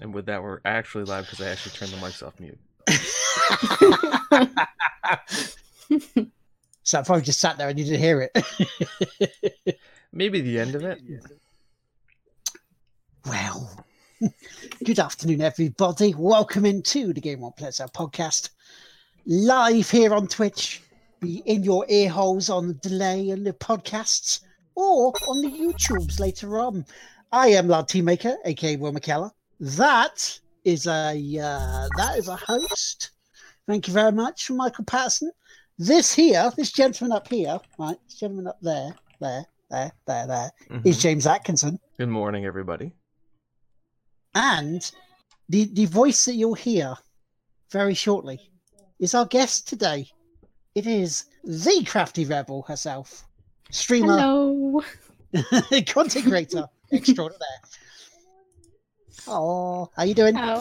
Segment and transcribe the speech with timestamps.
[0.00, 2.56] And with that, we're actually live because I actually turned the mics off mute.
[6.84, 9.78] so I probably just sat there and you didn't hear it.
[10.12, 11.00] Maybe the end of it.
[13.26, 13.84] well,
[14.84, 16.14] good afternoon, everybody.
[16.16, 18.50] Welcome into the Game One Players Out podcast,
[19.26, 20.80] live here on Twitch.
[21.18, 24.42] Be in your ear holes on the delay and the podcasts,
[24.76, 26.86] or on the YouTubes later on.
[27.30, 29.30] I am Lord Teammaker, aka Will McKellar.
[29.60, 33.10] That is a uh, that is a host.
[33.66, 35.30] Thank you very much, Michael Patterson.
[35.76, 40.50] This here, this gentleman up here, right, this gentleman up there, there, there, there, there,
[40.84, 41.00] is Mhm.
[41.00, 41.78] James Atkinson.
[41.98, 42.92] Good morning, everybody.
[44.34, 44.90] And
[45.50, 46.96] the the voice that you'll hear
[47.70, 48.50] very shortly
[48.98, 50.08] is our guest today.
[50.74, 53.26] It is the crafty rebel herself,
[53.70, 54.82] streamer, Hello.
[55.86, 57.48] content creator extraordinaire.
[59.30, 60.36] Oh, how you doing?
[60.38, 60.58] Ow.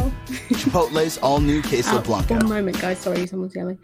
[0.50, 2.02] Chipotle's all new queso Ow.
[2.02, 2.36] blanco.
[2.36, 3.00] One moment, guys.
[3.00, 3.80] Sorry, someone's yelling.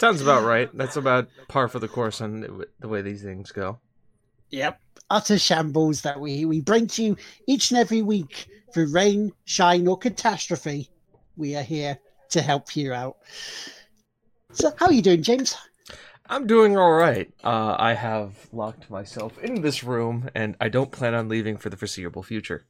[0.00, 0.70] Sounds about right.
[0.74, 3.80] That's about par for the course on the- the way these things go.
[4.50, 4.80] Yep.
[5.10, 9.86] Utter shambles that we, we bring to you each and every week through rain, shine,
[9.86, 10.88] or catastrophe.
[11.36, 11.98] We are here
[12.30, 13.18] to help you out.
[14.52, 15.54] So, how are you doing, James?
[16.26, 17.30] I'm doing all right.
[17.42, 21.68] Uh, I have locked myself in this room, and I don't plan on leaving for
[21.68, 22.66] the foreseeable future.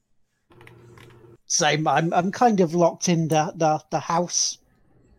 [1.47, 1.87] Same.
[1.87, 4.59] I'm I'm kind of locked in the the, the house.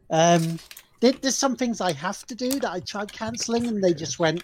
[0.09, 0.59] Um,
[0.99, 4.19] there, there's some things I have to do that I tried cancelling, and they just
[4.19, 4.43] went,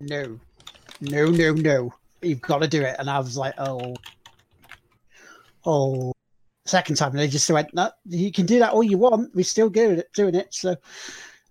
[0.00, 0.38] no,
[1.00, 1.94] no, no, no.
[2.22, 3.94] You've got to do it, and I was like, oh,
[5.66, 6.12] oh.
[6.64, 9.34] Second time, and they just went, no, you can do that all you want.
[9.34, 10.54] We're still good at doing it.
[10.54, 10.76] So,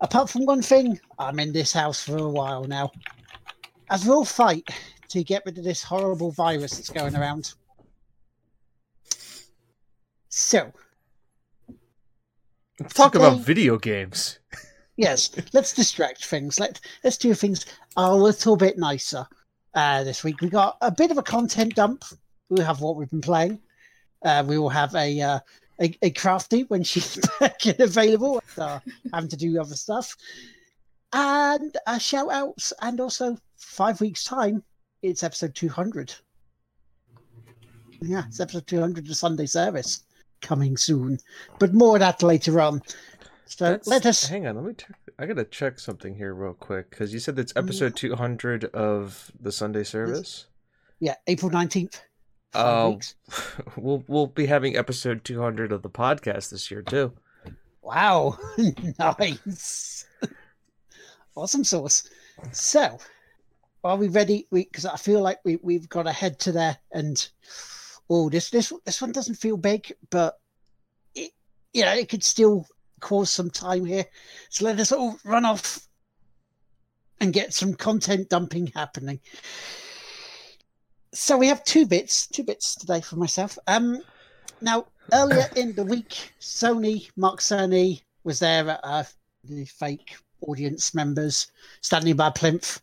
[0.01, 2.91] apart from one thing, I'm in this house for a while now.
[3.89, 4.67] As we'll fight
[5.09, 7.53] to get rid of this horrible virus that's going around.
[10.29, 10.72] So,
[12.79, 14.40] Let's talk about video games.
[14.97, 16.59] yes, let's distract things.
[16.59, 19.28] Let let's do things a little bit nicer.
[19.73, 22.03] Uh, this week we got a bit of a content dump.
[22.50, 23.59] We have what we've been playing.
[24.23, 25.40] Uh, we will have a uh,
[25.81, 28.81] a, a crafty when she's back and available after
[29.13, 30.15] having to do other stuff,
[31.13, 34.63] and uh, shout outs, and also five weeks time.
[35.01, 36.13] It's episode two hundred.
[38.01, 40.03] Yeah, it's episode two hundred of Sunday service
[40.41, 41.19] coming soon,
[41.59, 42.81] but more of that later on.
[43.45, 44.25] So That's- let us.
[44.27, 44.55] hang on.
[44.55, 44.73] Let me.
[44.73, 44.95] Check.
[45.19, 47.63] I gotta check something here real quick because you said that's Mm.
[47.63, 50.45] episode 200 of the Sunday service.
[50.99, 52.01] Yeah, April nineteenth.
[52.53, 53.00] Oh,
[53.78, 57.13] we'll we'll be having episode 200 of the podcast this year too.
[57.81, 58.38] Wow,
[59.00, 60.06] nice,
[61.35, 62.09] awesome sauce.
[62.51, 63.00] So,
[63.84, 64.47] are we ready?
[64.51, 67.28] We because I feel like we we've got to head to there and
[68.09, 70.40] oh, this this this one doesn't feel big, but
[71.16, 71.31] it
[71.73, 72.67] you know it could still
[73.00, 74.06] cause some time here.
[74.50, 75.88] So let us all run off
[77.19, 79.19] and get some content dumping happening.
[81.13, 83.57] So we have two bits, two bits today for myself.
[83.67, 84.01] Um,
[84.61, 89.03] now earlier in the week, Sony, Mark Cerny was there at uh,
[89.44, 90.16] the fake
[90.47, 91.51] audience members
[91.81, 92.79] standing by Plinth,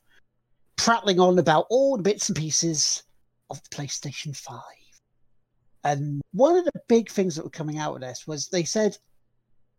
[0.77, 3.03] prattling on about all the bits and pieces
[3.49, 4.61] of the PlayStation 5.
[5.85, 8.99] And one of the big things that were coming out of this was they said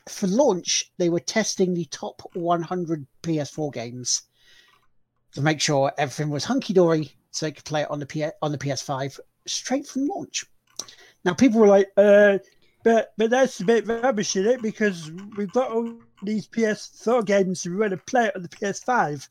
[0.08, 4.24] for launch, they were testing the top 100 PS4 games
[5.34, 8.26] to make sure everything was hunky dory so they could play it on the, P-
[8.42, 10.46] on the PS5 straight from launch.
[11.26, 12.40] Now, people were like, uh,
[12.84, 15.94] but but that's a bit rubbish in it because we've got all
[16.24, 19.28] these PS4 games and we want to play it on the PS5.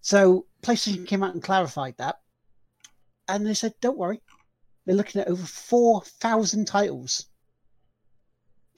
[0.00, 2.20] So PlayStation came out and clarified that,
[3.28, 4.22] and they said, "Don't worry,
[4.84, 7.26] they're looking at over four thousand titles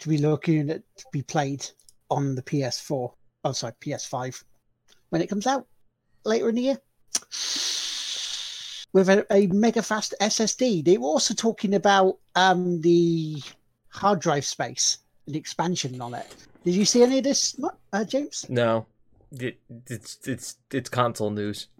[0.00, 1.64] to be looking at to be played
[2.10, 3.12] on the PS4.
[3.44, 4.42] Oh, sorry, PS5
[5.10, 5.66] when it comes out
[6.24, 6.78] later in the year."
[8.92, 10.84] With a, a mega fast SSD.
[10.84, 13.40] They were also talking about um, the
[13.88, 16.34] hard drive space and expansion on it.
[16.64, 17.58] Did you see any of this,
[17.92, 18.46] uh, James?
[18.48, 18.86] No,
[19.32, 19.58] it,
[19.88, 21.68] it's it's it's console news.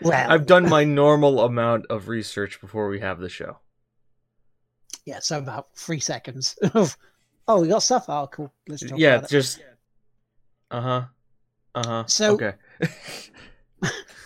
[0.00, 3.58] Well, I've done my normal amount of research before we have the show.
[5.04, 6.96] yeah, so about three seconds of,
[7.48, 8.06] oh, we got stuff.
[8.08, 8.52] Oh, cool.
[8.68, 9.30] Let's talk yeah, about it.
[9.30, 9.60] just
[10.72, 11.02] uh huh,
[11.76, 12.04] uh huh.
[12.06, 12.54] So- okay,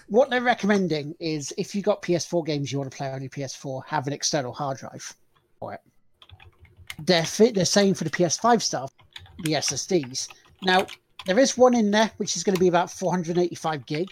[0.09, 3.31] What they're recommending is if you've got PS4 games you want to play on your
[3.31, 5.15] PS4, have an external hard drive
[5.59, 5.81] for it.
[7.05, 8.93] They're fit, they're saying for the PS5 stuff,
[9.43, 10.29] the SSDs,
[10.63, 10.87] Now,
[11.27, 14.09] there is one in there which is going to be about 485 gig.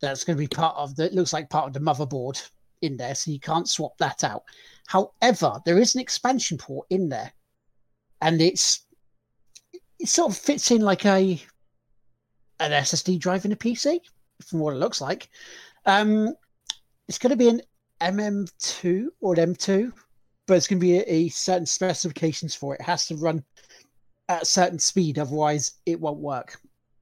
[0.00, 2.42] That's going to be part of the, it looks like part of the motherboard
[2.80, 4.44] in there, so you can't swap that out.
[4.86, 7.32] However, there is an expansion port in there,
[8.20, 8.86] and it's
[9.98, 11.40] it sort of fits in like a
[12.60, 14.00] an SSD drive in a PC,
[14.42, 15.28] from what it looks like.
[15.86, 16.34] Um,
[17.08, 17.60] it's going to be an
[18.00, 19.92] MM2 or an M2,
[20.46, 22.80] but it's going to be a, a certain specifications for it.
[22.80, 23.44] It has to run
[24.28, 26.60] at a certain speed, otherwise it won't work.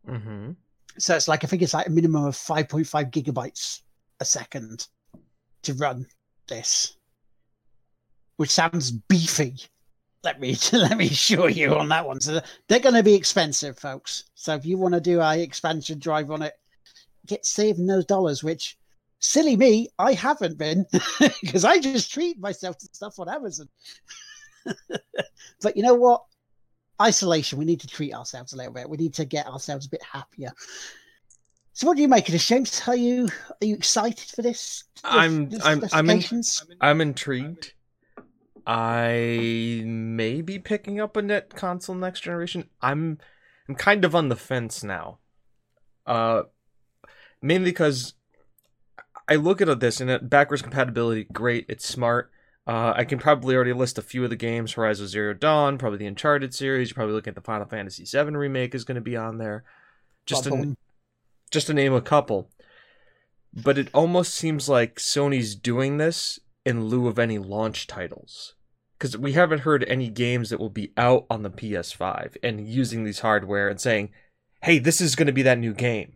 [0.08, 0.52] Mm-hmm.
[0.98, 3.80] So it's like I think it's like a minimum of 5.5 gigabytes
[4.20, 4.88] a second
[5.62, 6.06] to run
[6.48, 6.96] this,
[8.36, 9.56] which sounds beefy.
[10.24, 12.20] Let me let me assure you on that one.
[12.20, 14.24] So they're going to be expensive, folks.
[14.34, 16.54] So if you want to do a expansion drive on it,
[17.26, 18.42] get saving those dollars.
[18.42, 18.76] Which
[19.18, 20.86] silly me, I haven't been
[21.42, 23.68] because I just treat myself to stuff on Amazon.
[25.62, 26.22] but you know what?
[27.00, 27.58] Isolation.
[27.58, 28.88] We need to treat ourselves a little bit.
[28.88, 30.52] We need to get ourselves a bit happier.
[31.72, 32.82] So, what do you make of this, James?
[32.86, 33.28] Are you
[33.60, 34.84] are you excited for this?
[35.04, 36.42] I'm- These I'm- I'm in-
[36.80, 37.72] I'm intrigued.
[38.66, 42.68] I may be picking up a net console next generation.
[42.80, 43.18] I'm
[43.68, 45.18] I'm kind of on the fence now.
[46.06, 46.42] Uh
[47.42, 48.14] mainly because
[49.28, 52.30] I look at this and it, backwards compatibility, great, it's smart.
[52.66, 55.98] Uh, I can probably already list a few of the games: Horizon Zero Dawn, probably
[55.98, 56.90] the Uncharted series.
[56.90, 59.64] You're probably looking at the Final Fantasy VII remake is going to be on there.
[60.26, 60.76] Just to,
[61.50, 62.50] just to name a couple.
[63.52, 68.54] But it almost seems like Sony's doing this in lieu of any launch titles.
[68.96, 73.02] Because we haven't heard any games that will be out on the PS5 and using
[73.02, 74.10] these hardware and saying,
[74.62, 76.12] hey, this is going to be that new game.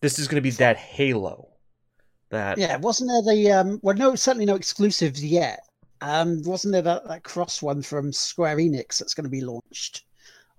[0.00, 1.48] This is going to be that Halo.
[2.30, 3.80] That Yeah, wasn't there the um?
[3.82, 5.60] Well, no, certainly no exclusives yet.
[6.00, 10.04] Um, wasn't there that, that cross one from Square Enix that's going to be launched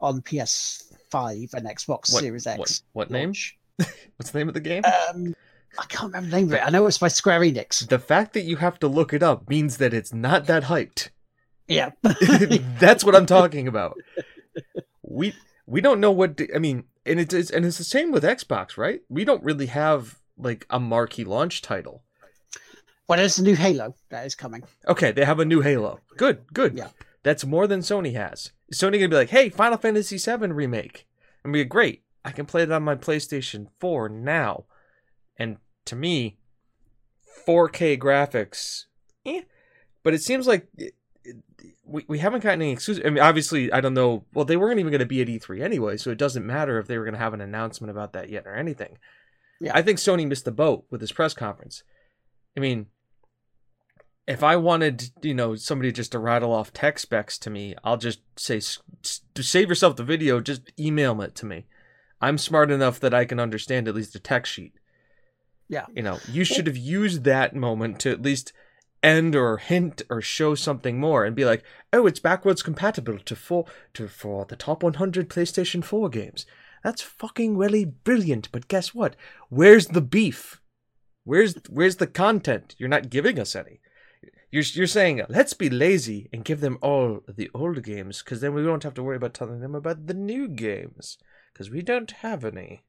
[0.02, 2.58] on PS5 and Xbox What- Series X?
[2.58, 3.34] what, what name?
[4.18, 4.84] What's the name of the game?
[4.86, 5.36] Um,
[5.78, 6.66] I can't remember the name of it.
[6.66, 7.88] I know it's by Square Enix.
[7.88, 11.10] the fact that you have to look it up means that it's not that hyped.
[11.68, 11.92] Yeah,
[12.80, 13.98] That's what I'm talking about.
[15.04, 15.36] We
[15.66, 18.78] we don't know what I mean, and it's, it's and it's the same with Xbox,
[18.78, 19.02] right?
[19.10, 22.04] We don't really have like a marquee launch title.
[23.08, 24.64] well, there's a new Halo that is coming.
[24.88, 26.00] Okay, they have a new Halo.
[26.18, 26.78] Good, good.
[26.78, 26.90] Yeah.
[27.24, 28.52] That's more than Sony has.
[28.70, 31.08] Is Sony gonna be like, hey, Final Fantasy VII remake?
[31.44, 32.04] And be like, great.
[32.24, 34.66] I can play it on my PlayStation 4 now.
[35.38, 36.38] And to me,
[37.48, 38.86] 4K graphics,
[39.26, 39.42] eh.
[40.04, 41.38] But it seems like it- it-
[41.88, 43.06] we, we haven't gotten any exclusive.
[43.06, 44.26] I mean, obviously, I don't know.
[44.34, 46.88] Well, they weren't even going to be at E3 anyway, so it doesn't matter if
[46.88, 48.98] they were going to have an announcement about that yet or anything.
[49.60, 49.72] Yeah.
[49.74, 51.84] I think Sony missed the boat with this press conference.
[52.56, 52.88] I mean,
[54.28, 57.98] if I wanted, you know, somebody just to rattle off tech specs to me, I'll
[57.98, 58.60] just say,
[59.34, 61.66] to save yourself the video, just email it to me.
[62.20, 64.74] I'm smart enough that I can understand at least a tech sheet.
[65.70, 65.86] Yeah.
[65.94, 68.54] You know, you should have used that moment to at least
[69.04, 71.64] end or hint or show something more and be like,
[71.94, 76.46] "Oh, it's backwards compatible to for to for the top 100 PlayStation 4 games."
[76.84, 79.16] That's fucking really brilliant, but guess what?
[79.50, 80.62] Where's the beef?
[81.24, 82.76] Where's where's the content?
[82.78, 83.82] You're not giving us any.
[84.52, 88.54] You're you're saying let's be lazy and give them all the old games because then
[88.54, 91.18] we don't have to worry about telling them about the new games
[91.52, 92.84] because we don't have any.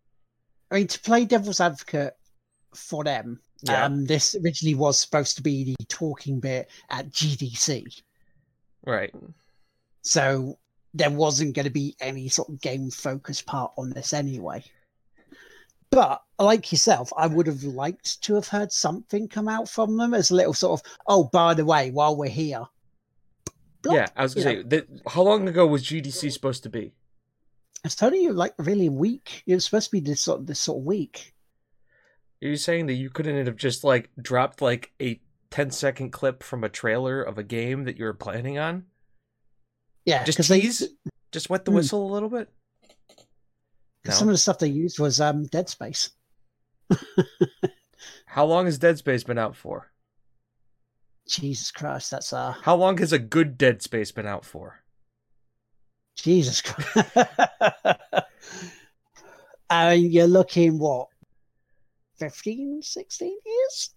[0.71, 2.17] I mean, to play devil's advocate
[2.75, 3.85] for them, Yeah.
[3.85, 8.03] um, this originally was supposed to be the talking bit at GDC.
[8.87, 9.15] Right.
[10.03, 10.59] So
[10.95, 14.65] there wasn't going to be any sort of game focused part on this anyway.
[15.91, 20.13] But like yourself, I would have liked to have heard something come out from them
[20.15, 22.65] as a little sort of, oh, by the way, while we're here.
[23.89, 24.87] Yeah, I was gonna say that.
[25.07, 26.93] How long ago was GDC supposed to be?
[27.85, 29.43] It's telling you like really a week.
[29.47, 31.33] It was supposed to be this sort of this sort of week.
[32.43, 36.43] Are you saying that you couldn't have just like dropped like a 10 second clip
[36.43, 38.85] from a trailer of a game that you were planning on?
[40.05, 40.61] Yeah, Just 'cause they-
[41.33, 41.77] Just wet the Hmm.
[41.77, 42.49] whistle a little bit.
[44.07, 44.15] No.
[44.15, 46.11] some of the stuff they used was um Dead Space.
[48.27, 49.91] How long has Dead Space been out for?
[51.29, 54.83] Jesus Christ, that's uh How long has a good Dead Space been out for?
[56.17, 57.11] Jesus Christ.
[59.71, 61.09] I mean, you're looking what
[62.19, 63.91] 15, 16 years?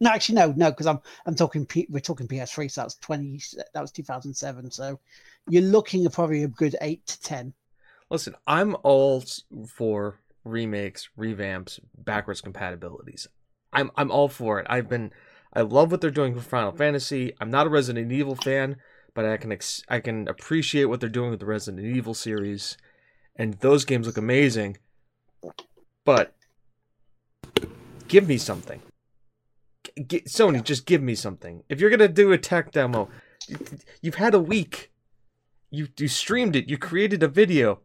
[0.00, 3.40] No, actually, no, no, because I'm I'm talking P, we're talking PS3, so that's twenty.
[3.74, 4.70] That was two thousand seven.
[4.70, 5.00] So
[5.48, 7.52] you're looking at probably a good eight to ten.
[8.08, 9.24] Listen, I'm all
[9.66, 13.26] for remakes, revamps, backwards compatibilities.
[13.72, 14.66] I'm I'm all for it.
[14.70, 15.12] I've been
[15.52, 17.32] I love what they're doing with Final Fantasy.
[17.40, 18.76] I'm not a Resident Evil fan,
[19.14, 22.76] but I can ex- I can appreciate what they're doing with the Resident Evil series,
[23.34, 24.76] and those games look amazing.
[26.04, 26.34] But
[28.08, 28.80] give me something.
[30.06, 31.62] G- Sony, just give me something.
[31.68, 33.08] If you're gonna do a tech demo,
[33.46, 33.58] you-
[34.02, 34.90] you've had a week.
[35.70, 36.68] You you streamed it.
[36.68, 37.80] You created a video.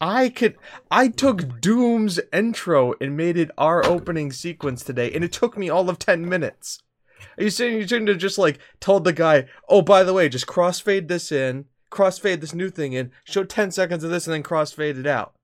[0.00, 0.56] I could.
[0.90, 5.68] I took Doom's intro and made it our opening sequence today, and it took me
[5.70, 6.78] all of ten minutes.
[7.38, 10.28] Are you saying you shouldn't have just like told the guy, "Oh, by the way,
[10.28, 14.34] just crossfade this in, crossfade this new thing in, show ten seconds of this, and
[14.34, 15.34] then crossfade it out."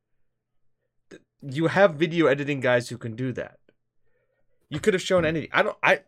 [1.41, 3.57] You have video editing guys who can do that.
[4.73, 5.51] You could have shown anything.
[5.53, 5.77] I don't.
[5.83, 6.01] I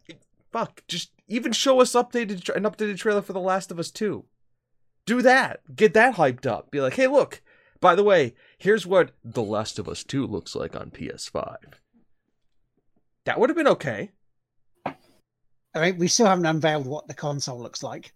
[0.50, 0.82] fuck.
[0.88, 4.24] Just even show us updated an updated trailer for The Last of Us Two.
[5.04, 5.60] Do that.
[5.76, 6.70] Get that hyped up.
[6.70, 7.42] Be like, hey, look.
[7.80, 11.56] By the way, here's what The Last of Us Two looks like on PS5.
[13.26, 14.12] That would have been okay.
[14.86, 14.94] I
[15.74, 18.14] mean, we still haven't unveiled what the console looks like.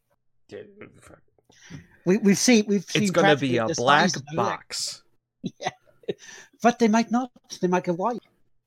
[2.07, 5.03] We, we've seen we've seen It's gonna be a black size of the box.
[6.63, 7.31] but they might not.
[7.61, 8.21] They might go white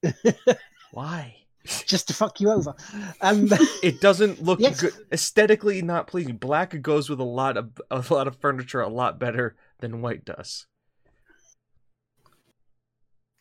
[0.92, 1.41] Why?
[1.66, 2.74] Just to fuck you over.
[3.22, 3.50] Um,
[3.84, 4.82] It doesn't look Yes.
[4.82, 5.82] good aesthetically.
[5.82, 6.38] Not pleasing.
[6.38, 10.26] Black goes with a lot of a lot of furniture a lot better than white
[10.26, 10.66] does.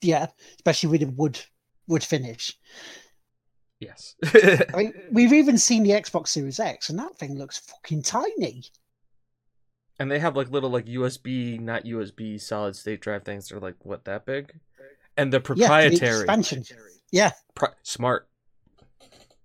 [0.02, 1.40] yeah, especially with the wood
[1.86, 2.56] wood finish.
[3.80, 4.14] Yes.
[4.34, 8.64] I mean, we've even seen the Xbox Series X, and that thing looks fucking tiny.
[9.98, 13.48] and they have like little like USB, not USB, solid state drive things.
[13.48, 14.52] They're like what that big,
[15.16, 16.20] and they're Yeah, the proprietary.
[16.20, 16.64] expansion.
[17.12, 18.28] Yeah, Pri- smart.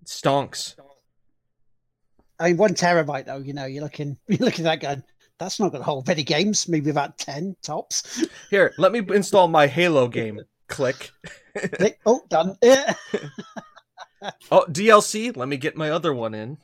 [0.04, 0.76] Stonks.
[2.38, 3.38] I mean, one terabyte though.
[3.38, 5.04] You know, you're looking, you're looking at that gun.
[5.38, 6.68] That's not going to hold many games.
[6.68, 8.24] Maybe about ten tops.
[8.50, 10.40] Here, let me install my Halo game.
[10.68, 11.10] Click.
[12.04, 12.54] Oh, done.
[12.62, 12.92] Yeah.
[14.50, 15.34] Oh, DLC.
[15.34, 16.58] Let me get my other one in.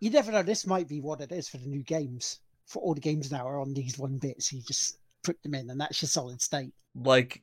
[0.00, 0.42] You never know.
[0.42, 2.40] This might be what it is for the new games.
[2.66, 4.52] For all the games now are on these one bits.
[4.52, 6.72] You just put them in, and that's your solid state.
[6.96, 7.40] Like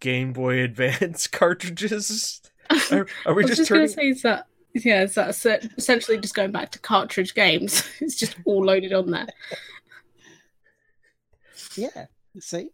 [0.00, 2.40] Game Boy Advance cartridges.
[2.92, 3.80] Are, are we I was just just turning?
[3.80, 7.34] going to say is that yeah, is that se- essentially just going back to cartridge
[7.34, 7.82] games?
[8.00, 9.26] it's just all loaded on there.
[11.74, 12.06] Yeah.
[12.38, 12.68] See.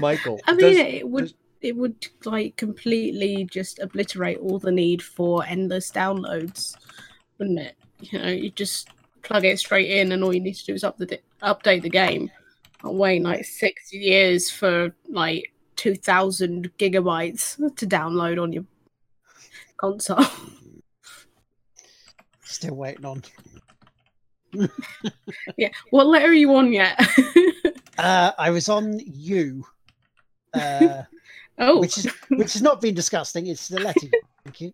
[0.00, 0.40] Michael.
[0.46, 5.02] I mean, does- it would does- it would like completely just obliterate all the need
[5.02, 6.76] for endless downloads,
[7.38, 7.76] wouldn't it?
[8.00, 8.88] You know, you just
[9.22, 11.90] plug it straight in, and all you need to do is up update update the
[11.90, 12.30] game.
[12.84, 18.64] Not wait like six years for like two thousand gigabytes to download on your
[19.78, 20.22] console.
[22.42, 23.22] Still waiting on.
[25.56, 27.00] yeah, what letter are you on yet?
[27.98, 29.66] Uh, I was on you,
[30.54, 31.02] uh,
[31.58, 33.48] oh, which is which has not been disgusting.
[33.48, 34.06] It's the letter.
[34.44, 34.72] Thank you.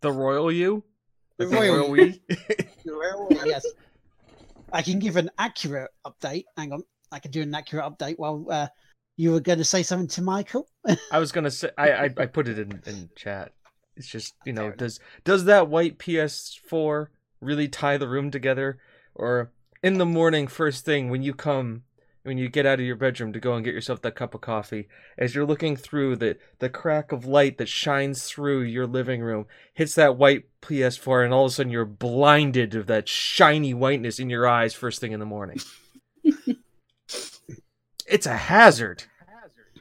[0.00, 0.82] the Royal U.
[1.36, 2.20] The Like the Royal Royal we.
[3.46, 3.64] yes.
[4.72, 6.46] I can give an accurate update.
[6.56, 6.82] Hang on,
[7.12, 8.66] I can do an accurate update while uh,
[9.16, 10.68] you were going to say something to Michael.
[11.12, 13.52] I was gonna say I, I I put it in in chat.
[13.96, 17.08] It's just you know does does that white PS4
[17.40, 18.78] really tie the room together,
[19.14, 19.52] or
[19.82, 21.82] in the morning first thing when you come
[22.22, 24.40] when you get out of your bedroom to go and get yourself that cup of
[24.40, 24.88] coffee
[25.18, 29.46] as you're looking through the the crack of light that shines through your living room
[29.74, 34.18] hits that white PS4 and all of a sudden you're blinded of that shiny whiteness
[34.20, 35.58] in your eyes first thing in the morning.
[38.08, 39.04] it's a hazard.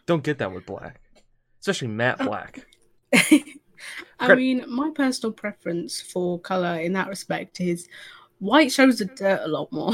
[0.06, 1.00] Don't get that with black.
[1.60, 2.26] Especially matte oh.
[2.26, 2.66] black.
[3.14, 7.88] I Cred- mean, my personal preference for color in that respect is
[8.40, 9.94] white shows the dirt a lot more.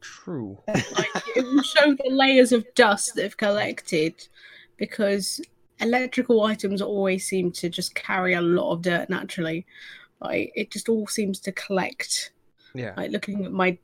[0.00, 0.58] True.
[0.68, 4.28] like it will show the layers of dust that have collected
[4.76, 5.40] because
[5.80, 9.66] electrical items always seem to just carry a lot of dirt naturally.
[10.20, 12.32] Like it just all seems to collect.
[12.74, 12.94] Yeah.
[12.96, 13.78] Like looking at my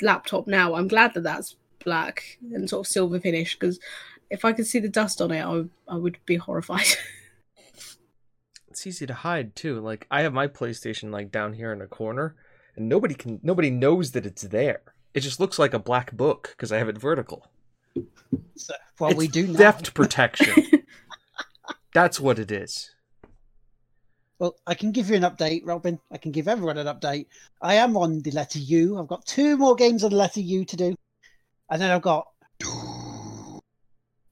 [0.00, 3.78] laptop now, I'm glad that that's black and sort of silver finish because
[4.30, 6.86] if I could see the dust on it, I would, I would be horrified.
[8.68, 9.80] It's easy to hide too.
[9.80, 12.34] Like I have my PlayStation like down here in a corner
[12.76, 14.82] and nobody can nobody knows that it's there.
[15.12, 17.46] It just looks like a black book because I have it vertical.
[18.56, 19.58] So, well, it's we do now.
[19.58, 20.64] theft protection.
[21.92, 22.90] That's what it is.
[24.40, 26.00] Well, I can give you an update, Robin.
[26.10, 27.26] I can give everyone an update.
[27.62, 28.98] I am on the letter U.
[28.98, 30.96] I've got two more games on the letter U to do,
[31.70, 32.26] and then I've got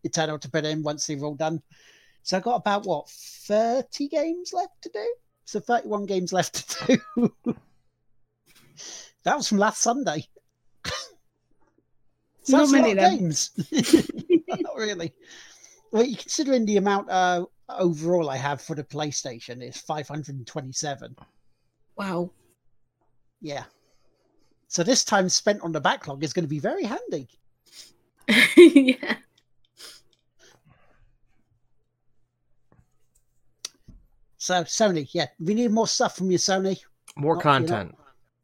[0.04, 1.62] Eternal to put in once they're all done.
[2.22, 5.14] So I've got about what thirty games left to do.
[5.44, 7.32] So thirty-one games left to do.
[9.24, 10.26] that was from last Sunday.
[10.84, 10.92] so
[12.56, 13.50] Not that's a lot many games.
[14.48, 15.12] Not really.
[15.90, 21.16] Well, you considering the amount uh, overall I have for the PlayStation is 527.
[21.96, 22.30] wow.
[23.40, 23.64] Yeah.
[24.72, 27.28] So this time spent on the backlog is going to be very handy.
[28.56, 29.16] yeah.
[34.38, 36.82] So Sony, yeah, we need more stuff from you, Sony.
[37.14, 37.96] More Not- content.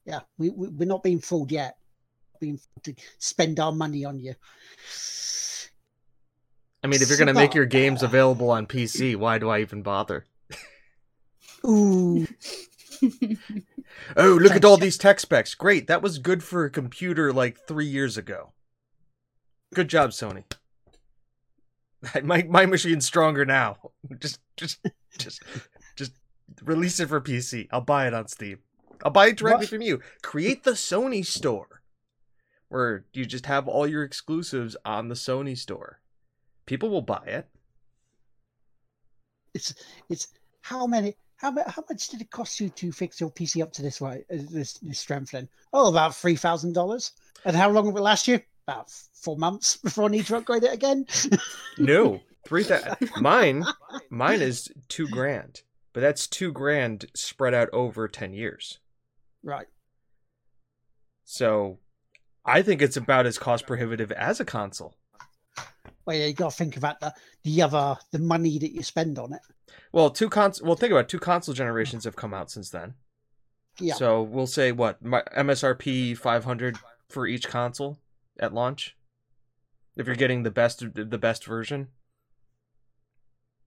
[0.05, 1.77] Yeah, we, we we're not being fooled yet.
[2.39, 4.37] Being to spend our money on you.
[6.85, 9.83] I mean, if you're gonna make your games available on PC, why do I even
[9.83, 10.25] bother?
[11.67, 12.29] Ooh,
[14.17, 15.55] Oh, look at all these tech specs.
[15.55, 18.53] Great, that was good for a computer like three years ago.
[19.75, 20.45] Good job, Sony.
[22.23, 23.77] My my machine's stronger now.
[24.21, 24.79] Just just
[25.19, 25.43] just
[25.97, 26.13] just
[26.63, 27.67] release it for PC.
[27.73, 28.61] I'll buy it on Steam.
[29.05, 29.69] I'll buy it directly What?
[29.69, 30.01] from you.
[30.23, 31.83] Create the Sony store,
[32.69, 36.01] where you just have all your exclusives on the Sony store.
[36.67, 37.49] People will buy it.
[39.55, 39.75] it's
[40.09, 40.29] it's
[40.63, 43.83] how many how how much did it cost you to fix your PC up to
[43.83, 45.49] this way uh, this this strength then?
[45.73, 47.13] Oh, about three thousand dollars.
[47.45, 48.41] And how long will it last you?
[48.67, 51.07] About four months before I need to upgrade it again.
[51.79, 52.97] No, three thousand.
[53.21, 53.65] Mine,
[54.11, 58.79] mine is two grand, but that's two grand spread out over ten years.
[59.43, 59.67] right.
[61.25, 61.79] So,
[62.45, 64.95] I think it's about as cost prohibitive as a console.
[66.07, 67.13] Well, yeah, you got to think about the
[67.45, 69.41] the other the money that you spend on it.
[69.93, 70.63] Well, two cons.
[70.63, 72.95] Well, think about it, two console generations have come out since then.
[73.81, 73.95] Yeah.
[73.95, 77.99] So we'll say what my MSRP five hundred for each console
[78.39, 78.97] at launch.
[79.97, 81.89] If you're getting the best the best version,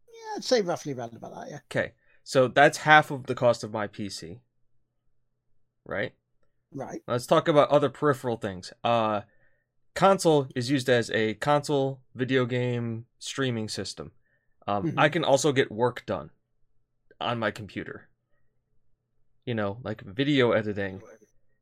[0.07, 1.49] yeah, I'd say roughly around about that.
[1.49, 1.59] Yeah.
[1.71, 1.93] okay.
[2.23, 4.39] So that's half of the cost of my PC.
[5.85, 6.13] Right.
[6.73, 7.01] Right.
[7.07, 8.71] Let's talk about other peripheral things.
[8.83, 9.21] Uh,
[9.95, 14.11] console is used as a console video game streaming system.
[14.67, 14.93] Um, Mhm.
[14.97, 16.31] I can also get work done
[17.19, 18.09] on my computer.
[19.45, 21.01] You know, like video editing.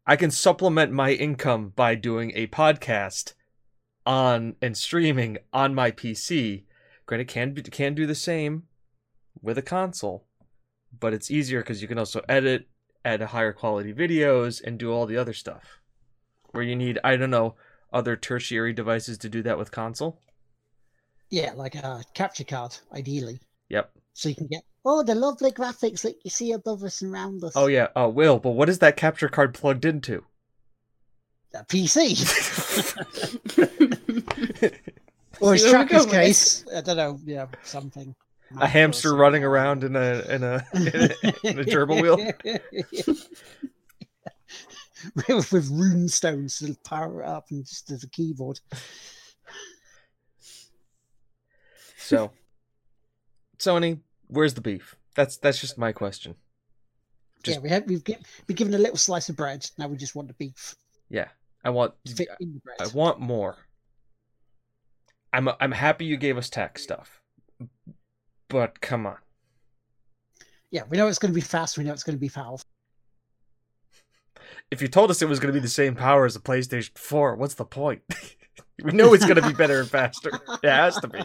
[0.06, 3.34] I can supplement my income by doing a podcast
[4.06, 6.66] on and streaming on my PC.
[7.06, 8.68] Granted, can can do the same
[9.42, 10.28] with a console,
[10.98, 12.68] but it's easier because you can also edit,
[13.06, 15.80] add higher quality videos, and do all the other stuff.
[16.52, 17.56] Where you need, I don't know,
[17.94, 20.22] other tertiary devices to do that with console.
[21.30, 23.40] Yeah, like a capture card, ideally,
[23.70, 23.92] Yep.
[24.14, 27.44] so you can get oh the lovely graphics that you see above us and around
[27.44, 27.54] us.
[27.56, 27.88] Oh yeah.
[27.96, 28.40] Oh, Will.
[28.40, 30.24] But what is that capture card plugged into?
[31.54, 32.16] a PC.
[35.42, 38.16] or in See where we're Chucky's going with case, I don't know, yeah, something.
[38.60, 42.18] A hamster running around in a in a in a, in a gerbil wheel.
[45.28, 48.60] with, with rune stones to power it up and just as a keyboard.
[52.10, 52.32] So,
[53.60, 54.96] Sony, where's the beef?
[55.16, 56.34] That's that's just my question.
[57.44, 59.70] Just- yeah, we have we've been given a little slice of bread.
[59.78, 60.76] Now we just want the beef
[61.10, 61.28] Yeah,
[61.64, 62.78] I want fit in the bread.
[62.82, 63.58] I want more.
[65.34, 67.22] I'm I'm happy you gave us tech stuff,
[68.50, 69.18] but come on.
[70.72, 71.78] Yeah, we know it's going to be fast.
[71.78, 72.66] We know it's going to be powerful.
[74.72, 76.98] If you told us it was going to be the same power as the PlayStation
[76.98, 78.02] 4, what's the point?
[78.84, 80.32] we know it's going to be better and faster.
[80.64, 81.22] It has to be.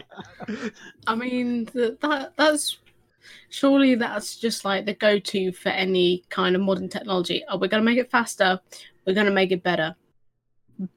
[1.07, 2.77] I mean, that that's
[3.49, 7.43] surely that's just like the go-to for any kind of modern technology.
[7.49, 8.59] Oh, we're going to make it faster.
[9.05, 9.95] We're going to make it better.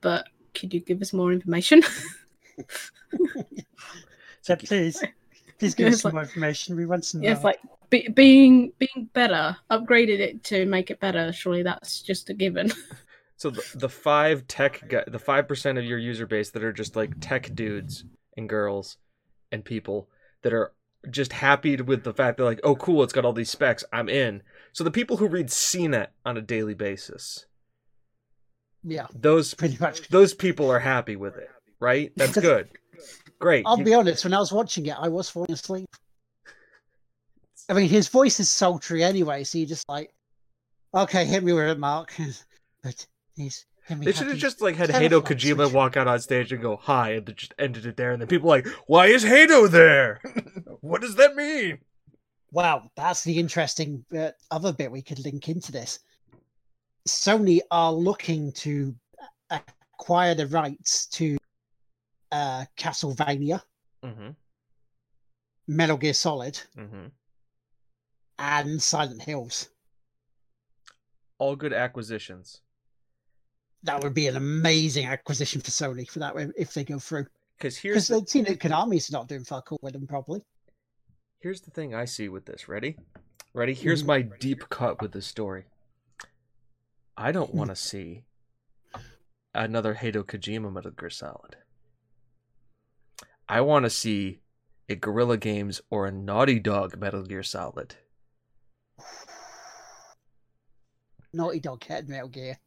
[0.01, 1.83] But could you give us more information?
[4.49, 5.05] So please,
[5.59, 6.75] please give us some more information.
[6.75, 7.23] We want some.
[7.23, 11.35] it's like be, being being better, upgraded it to make it better.
[11.35, 12.73] Surely that's just a given.
[13.39, 16.73] So the, the five tech guy, the five percent of your user base that are
[16.73, 18.05] just like tech dudes
[18.37, 18.97] and girls
[19.53, 20.09] and people
[20.43, 20.73] that are
[21.09, 24.09] just happy with the fact that like, oh cool, it's got all these specs, I'm
[24.09, 24.43] in.
[24.73, 27.47] So the people who read CNET on a daily basis,
[28.83, 30.09] yeah, those pretty much.
[30.09, 31.49] those people are happy with it,
[31.81, 32.13] right?
[32.17, 32.69] That's good.
[33.39, 33.65] Great.
[33.67, 34.25] I'll You- be honest.
[34.25, 35.87] When I was watching it, I was falling asleep.
[37.69, 40.11] I mean, his voice is sultry anyway, so you're just like,
[40.93, 42.13] okay, hit me with it, Mark.
[42.83, 43.07] But
[43.39, 43.51] me
[43.89, 47.13] They should have just like had Hideo Kojima walk out on stage and go hi,
[47.13, 48.13] and just ended it there.
[48.13, 50.21] And then people are like, why is Hado there?
[50.81, 51.79] what does that mean?
[52.53, 56.01] Wow, that's the interesting uh, other bit we could link into this.
[57.07, 58.95] Sony are looking to
[59.51, 61.37] acquire the rights to
[62.33, 63.63] uh, Castlevania,
[64.05, 64.29] Mm-hmm.
[65.67, 67.07] Metal Gear Solid, Mm-hmm.
[68.39, 69.69] and Silent Hills.
[71.39, 72.61] All good acquisitions.
[73.85, 77.27] That would be an amazing acquisition for Sony for that way if they go through.
[77.57, 80.43] Because here's Because the, they've seen Konami's not doing fuck all with them probably.
[81.41, 82.69] here's the thing I see with this.
[82.69, 82.97] Ready?
[83.55, 83.75] Ready?
[83.75, 84.07] Here's Mhm.
[84.07, 85.67] my deep cut with this story.
[87.17, 88.25] I don't want to see
[89.55, 91.57] another Hideo Kojima Metal Gear Solid.
[93.49, 94.41] I want to see
[94.89, 97.97] a Guerrilla Games or a Naughty Dog Metal Gear Solid.
[101.33, 102.59] Naughty Dog head Metal Gear.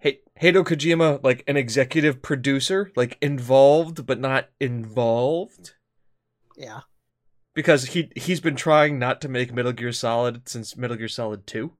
[0.00, 5.74] Hey, Hideo Kojima, like an executive producer, like involved but not involved,
[6.56, 6.80] Yeah.
[7.54, 11.46] because he he's been trying not to make Metal Gear Solid since Metal Gear Solid
[11.46, 11.74] Two.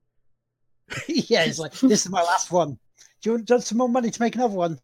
[1.08, 2.78] yeah, he's like this is my last one.
[3.22, 4.78] Do you want, some more money to make another one?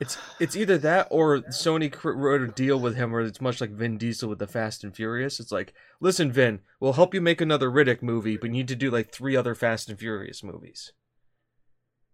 [0.00, 3.70] It's it's either that or Sony wrote a deal with him or it's much like
[3.70, 5.38] Vin Diesel with the Fast and Furious.
[5.38, 8.74] It's like, listen, Vin, we'll help you make another Riddick movie, but you need to
[8.74, 10.92] do like three other Fast and Furious movies.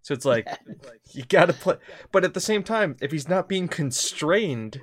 [0.03, 0.47] So it's like
[1.13, 1.77] you gotta play,
[2.13, 4.81] but at the same time, if he's not being constrained,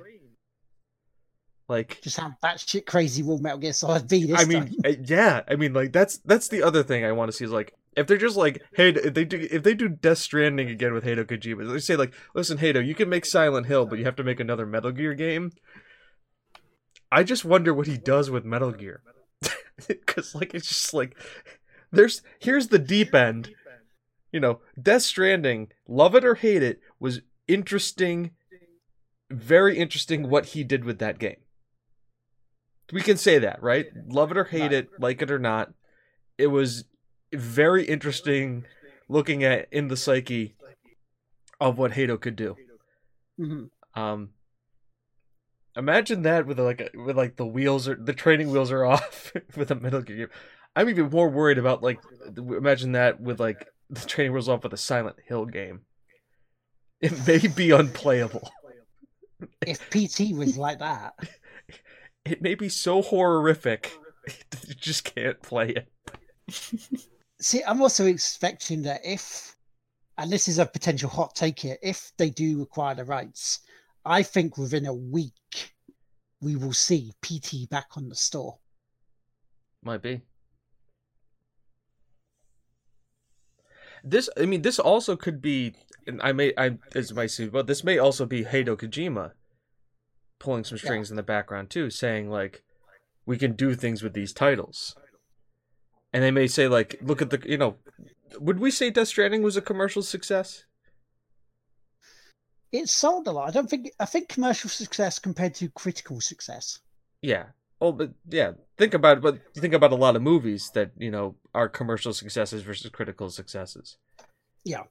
[1.68, 4.74] like Just have batshit crazy will Metal Gear Solid this I mean, time.
[4.84, 7.50] uh, yeah, I mean, like that's that's the other thing I want to see is
[7.50, 10.92] like if they're just like, hey, if they do if they do Death Stranding again
[10.92, 14.04] with Hideo Kojima, they say like, listen, Hado, you can make Silent Hill, but you
[14.04, 15.50] have to make another Metal Gear game.
[17.10, 19.00] I just wonder what he does with Metal Gear,
[19.88, 21.16] because like it's just like
[21.90, 23.50] there's here's the deep end,
[24.36, 28.32] you know, Death Stranding, love it or hate it, was interesting,
[29.30, 31.38] very interesting what he did with that game.
[32.92, 33.86] We can say that, right?
[34.06, 35.72] Love it or hate it, like it or not.
[36.36, 36.84] It was
[37.32, 38.66] very interesting
[39.08, 40.54] looking at in the psyche
[41.58, 42.58] of what Hideo could do.
[43.40, 43.70] Mhm.
[43.94, 44.34] Um
[45.76, 49.32] imagine that with like a, with like the wheels are the training wheels are off
[49.56, 50.16] with a Metal Gear.
[50.16, 50.28] game.
[50.76, 51.98] I'm even more worried about like
[52.36, 55.82] imagine that with like the training wheels off with a Silent Hill game.
[57.00, 58.50] It may be unplayable.
[59.66, 61.14] If PT was like that,
[62.26, 63.96] It may be so horrific
[64.50, 65.88] that you just can't play it.
[67.40, 69.54] see, I'm also expecting that if,
[70.18, 73.60] and this is a potential hot take here, if they do acquire the rights,
[74.04, 75.72] I think within a week
[76.40, 78.58] we will see PT back on the store.
[79.84, 80.20] Might be.
[84.08, 85.74] This, I mean, this also could be,
[86.06, 89.32] and I may, I as might seem, but this may also be Hideo Kojima
[90.38, 90.84] pulling some Yeah.
[90.84, 92.62] strings in the background too, saying like,
[93.26, 94.94] we can do things with these titles,
[96.12, 97.78] and they may say like, look at the, you know,
[98.38, 100.64] would we say Death Stranding was a commercial success?
[102.70, 103.48] It sold a lot.
[103.48, 103.90] I don't think.
[103.98, 106.80] I think commercial success compared to critical success.
[107.22, 107.46] Yeah.
[107.80, 111.36] Oh, but yeah, think about but think about a lot of movies that you know
[111.54, 113.96] are commercial successes versus critical successes.
[114.64, 114.84] Yeah.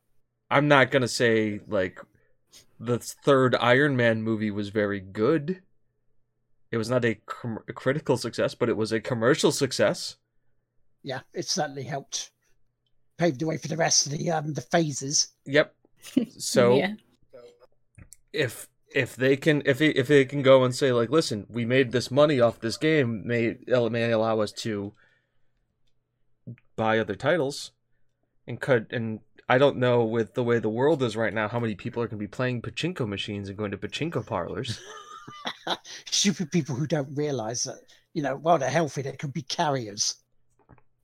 [0.49, 1.99] I'm not gonna say like
[2.79, 5.61] the third Iron Man movie was very good.
[6.71, 10.17] It was not a, com- a critical success, but it was a commercial success.
[11.03, 12.31] Yeah, it certainly helped
[13.17, 15.29] pave the way for the rest of the um the phases.
[15.45, 15.73] Yep.
[16.37, 16.93] So yeah.
[18.31, 21.65] if if they can if they, if they can go and say like, listen, we
[21.65, 24.93] made this money off this game, may may allow us to
[26.77, 27.71] buy other titles,
[28.47, 31.59] and cut and I don't know with the way the world is right now how
[31.59, 34.79] many people are going to be playing pachinko machines and going to pachinko parlors.
[36.09, 37.79] Stupid people who don't realize that
[38.13, 40.15] you know while they're healthy they could be carriers.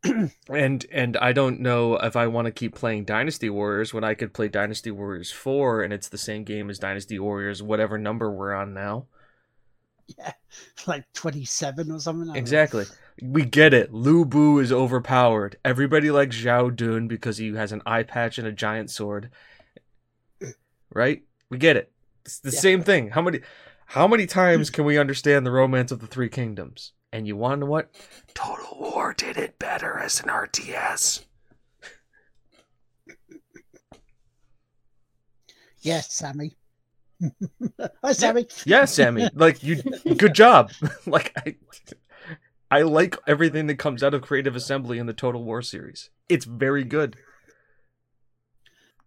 [0.49, 4.13] and and I don't know if I want to keep playing Dynasty Warriors when I
[4.15, 8.31] could play Dynasty Warriors 4 and it's the same game as Dynasty Warriors whatever number
[8.31, 9.05] we're on now.
[10.17, 10.33] Yeah,
[10.87, 12.23] like twenty seven or something.
[12.23, 12.39] I don't know.
[12.39, 12.85] Exactly.
[13.21, 13.93] We get it.
[13.93, 15.57] Lu Bu is overpowered.
[15.63, 19.29] Everybody likes Xiahou Dun because he has an eye patch and a giant sword.
[20.93, 21.23] Right?
[21.49, 21.91] We get it.
[22.25, 22.59] It's the Yeah.
[22.59, 23.09] same thing.
[23.11, 23.39] How many
[23.85, 26.91] how many times can we understand the romance of the three kingdoms?
[27.13, 27.91] And you want to what?
[28.33, 31.25] Total War did it better as an RTS.
[35.81, 36.55] Yes, Sammy.
[38.03, 38.47] Hi, Sammy.
[38.65, 39.27] Yeah, Sammy.
[39.33, 39.81] like you
[40.15, 40.71] good job.
[41.05, 41.55] like I
[42.69, 46.09] I like everything that comes out of Creative Assembly in the Total War series.
[46.29, 47.17] It's very good.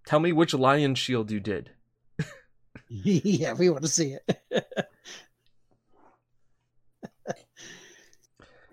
[0.05, 1.71] Tell me which lion shield you did.
[2.89, 4.77] yeah, we want to see it.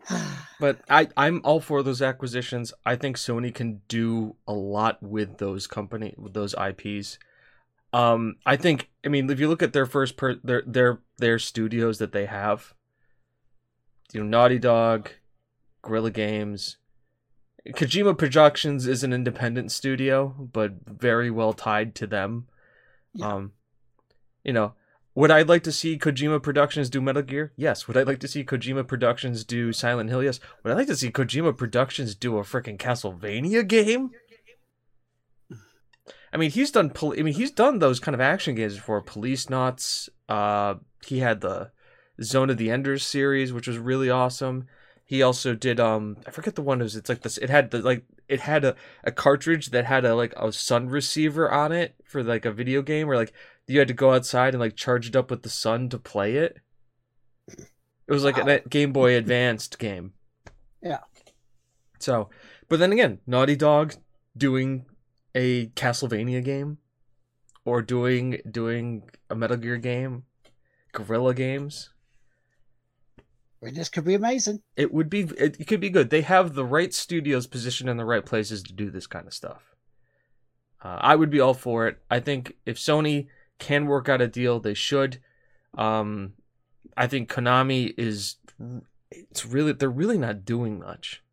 [0.59, 2.71] But I, I'm all for those acquisitions.
[2.85, 7.17] I think Sony can do a lot with those company with those IPs.
[7.93, 11.39] Um, I think I mean if you look at their first per their their their
[11.39, 12.75] studios that they have,
[14.13, 15.09] you know, Naughty Dog,
[15.81, 16.77] Guerrilla Games,
[17.67, 22.47] Kojima Productions is an independent studio, but very well tied to them.
[23.13, 23.33] Yeah.
[23.33, 23.51] Um,
[24.43, 24.73] you know,
[25.13, 27.51] would I like to see Kojima Productions do Metal Gear?
[27.57, 27.87] Yes.
[27.87, 30.23] Would I like to see Kojima Productions do Silent Hill?
[30.23, 30.39] Yes.
[30.63, 34.11] Would I like to see Kojima Productions do a freaking Castlevania game?
[36.33, 36.91] I mean, he's done.
[36.91, 39.03] Pol- I mean, he's done those kind of action games before.
[39.03, 40.07] Policenauts.
[40.29, 41.71] Uh, he had the
[42.23, 44.67] Zone of the Enders series, which was really awesome.
[45.05, 45.79] He also did.
[45.79, 46.79] Um, I forget the one.
[46.79, 46.95] It was.
[46.95, 47.37] It's like this.
[47.37, 48.05] It had the like.
[48.29, 52.23] It had a, a cartridge that had a like a sun receiver on it for
[52.23, 53.33] like a video game where like
[53.67, 56.35] you had to go outside and like charge it up with the sun to play
[56.35, 56.57] it.
[57.47, 58.47] It was like Wow.
[58.47, 60.13] a Game Boy Advanced game.
[60.81, 60.99] Yeah.
[61.99, 62.29] So,
[62.67, 63.93] but then again, Naughty Dog
[64.35, 64.85] doing
[65.35, 66.79] a Castlevania game
[67.63, 70.23] or doing doing a Metal Gear game,
[70.91, 71.89] Guerrilla Games.
[73.61, 74.63] This could be amazing.
[74.75, 76.09] It would be it, it could be good.
[76.09, 79.33] They have the right studios positioned in the right places to do this kind of
[79.33, 79.75] stuff.
[80.83, 81.99] Uh, I would be all for it.
[82.09, 83.27] I think if Sony
[83.61, 85.19] can work out a deal, they should.
[85.77, 86.33] Um,
[86.97, 88.35] I think Konami is
[89.09, 91.23] it's really they're really not doing much.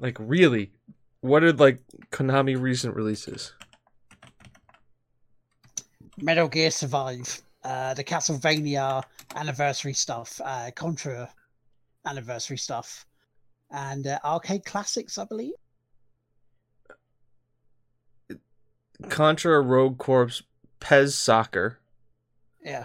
[0.00, 0.72] Like really,
[1.20, 3.52] what are like Konami recent releases?
[6.18, 9.02] Metal Gear Survive, uh, the Castlevania
[9.36, 11.30] anniversary stuff, uh, Contra
[12.06, 13.04] anniversary stuff,
[13.70, 15.52] and uh, arcade classics, I believe.
[19.10, 20.42] Contra Rogue Corps
[20.80, 21.78] Pez Soccer
[22.62, 22.84] Yeah.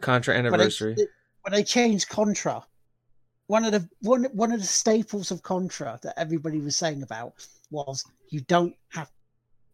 [0.00, 0.96] Contra When they- Anniversary.
[1.42, 2.64] when they changed Contra,
[3.46, 7.34] one of the one one of the staples of Contra that everybody was saying about
[7.70, 9.12] was you don't have to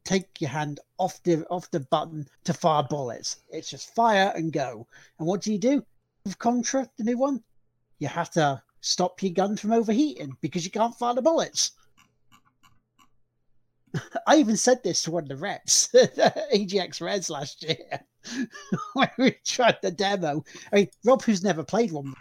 [0.05, 3.39] take your hand off the off the button to fire bullets.
[3.51, 4.87] It's just fire and go.
[5.19, 5.85] And what do you do
[6.25, 7.43] with Contra, the new one?
[7.99, 11.73] You have to stop your gun from overheating because you can't fire the bullets.
[14.27, 18.01] I even said this to one of the reps, EGX Rezzed last year,
[18.95, 20.45] when we tried the demo.
[20.73, 22.15] I mean, Rob, who's never played one,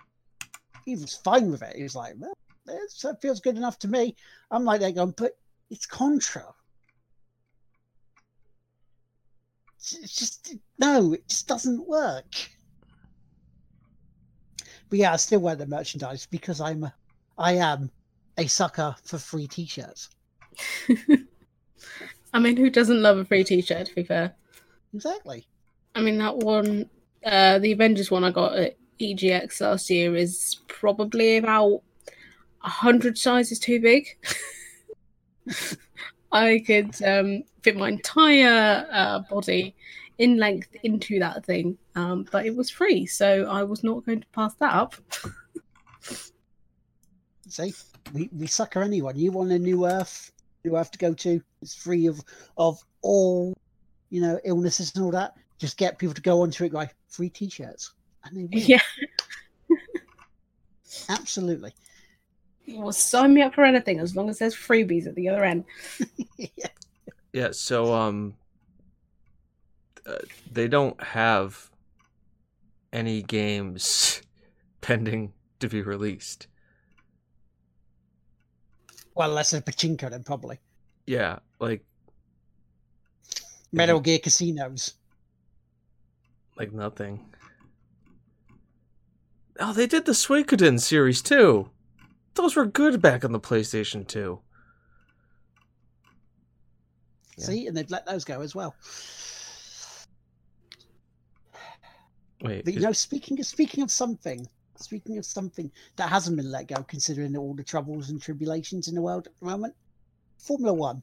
[0.85, 1.75] he was fine with it.
[1.75, 2.33] He was like, well,
[2.65, 4.15] that feels good enough to me.
[4.49, 5.37] I'm like, they're going, but
[5.69, 6.43] it's Contra.
[9.77, 12.49] It's just, no, it just doesn't work.
[14.89, 16.91] But yeah, I still wear the merchandise because I'm,
[17.37, 17.89] I am
[18.37, 20.09] a sucker for free t-shirts.
[22.33, 23.87] I mean, who doesn't love a free T-shirt?
[23.87, 24.35] To be fair,
[24.93, 25.47] Exactly.
[25.95, 26.89] I mean that one,
[27.25, 31.81] uh, the Avengers one I got at EGX last year is probably about
[32.63, 34.07] a hundred sizes too big.
[36.31, 39.75] I could um, fit my entire uh, body
[40.17, 44.21] in length into that thing, um, but it was free, so I was not going
[44.21, 44.95] to pass that up.
[47.49, 47.73] See,
[48.13, 49.17] we, we sucker anyone.
[49.17, 50.31] You want a new Earth,
[50.63, 51.41] new have to go to?
[51.61, 52.21] It's free of
[52.57, 53.57] of all,
[54.09, 55.33] you know, illnesses and all that.
[55.57, 57.93] Just get people to go onto it, like free T-shirts,
[58.23, 58.65] and they will.
[58.67, 58.81] yeah,
[61.09, 61.73] Absolutely.
[62.67, 65.65] well, sign me up for anything as long as there's freebies at the other end.
[67.33, 68.35] Yeah, so um
[70.05, 70.17] uh,
[70.51, 71.69] they don't have
[72.91, 74.21] any games
[74.81, 76.47] pending to be released.
[79.15, 80.59] Well, unless it's pachinko, then probably
[81.05, 81.83] Yeah, like
[83.71, 84.93] Metal Gear Casinos.
[86.57, 87.25] like nothing.
[89.59, 91.69] Oh, they did the Suikoden series too.
[92.35, 94.39] Those were good back on the PlayStation 2.
[97.37, 97.45] Yeah.
[97.45, 98.75] See, and they've let those go as well.
[102.41, 104.47] Wait, But you is- know, speaking of speaking of something,
[104.81, 108.95] speaking of something that hasn't been let go, considering all the troubles and tribulations in
[108.95, 109.75] the world at the moment,
[110.37, 111.01] Formula One.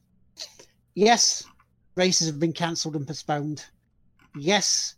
[0.94, 1.44] Yes,
[1.94, 3.64] races have been cancelled and postponed.
[4.36, 4.96] Yes,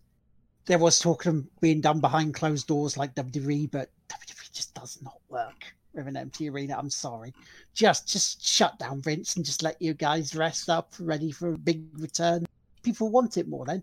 [0.66, 4.74] there was talk of them being done behind closed doors like WWE, but WWE just
[4.74, 6.76] does not work with an empty arena.
[6.78, 7.34] I'm sorry.
[7.74, 11.58] Just just shut down Vince and just let you guys rest up, ready for a
[11.58, 12.46] big return.
[12.82, 13.82] People want it more then.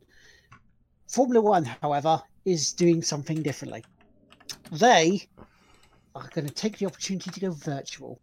[1.08, 3.84] Formula One, however, is doing something differently.
[4.72, 5.28] They
[6.16, 8.20] are going to take the opportunity to go virtual.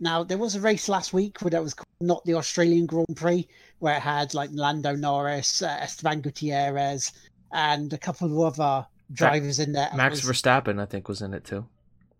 [0.00, 3.48] Now, there was a race last week where that was not the Australian Grand Prix,
[3.80, 7.12] where it had like Lando Norris, uh, Esteban Gutierrez,
[7.52, 9.90] and a couple of other drivers in there.
[9.94, 11.66] Max was- Verstappen I think was in it too.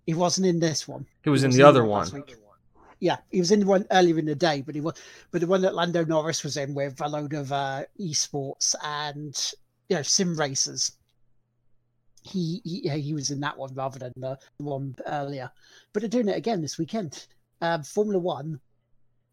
[0.07, 1.07] He wasn't in this one.
[1.23, 2.11] He was in wasn't the other one.
[2.13, 2.35] week.
[3.01, 4.95] Yeah, he was in the one earlier in the day, but he was,
[5.31, 9.53] but the one that Lando Norris was in with a load of uh, esports and
[9.89, 10.93] you know sim racers.
[12.29, 15.51] He, he yeah, he was in that one rather than the one earlier.
[15.93, 17.27] But they're doing it again this weekend.
[17.61, 18.61] Um, Formula One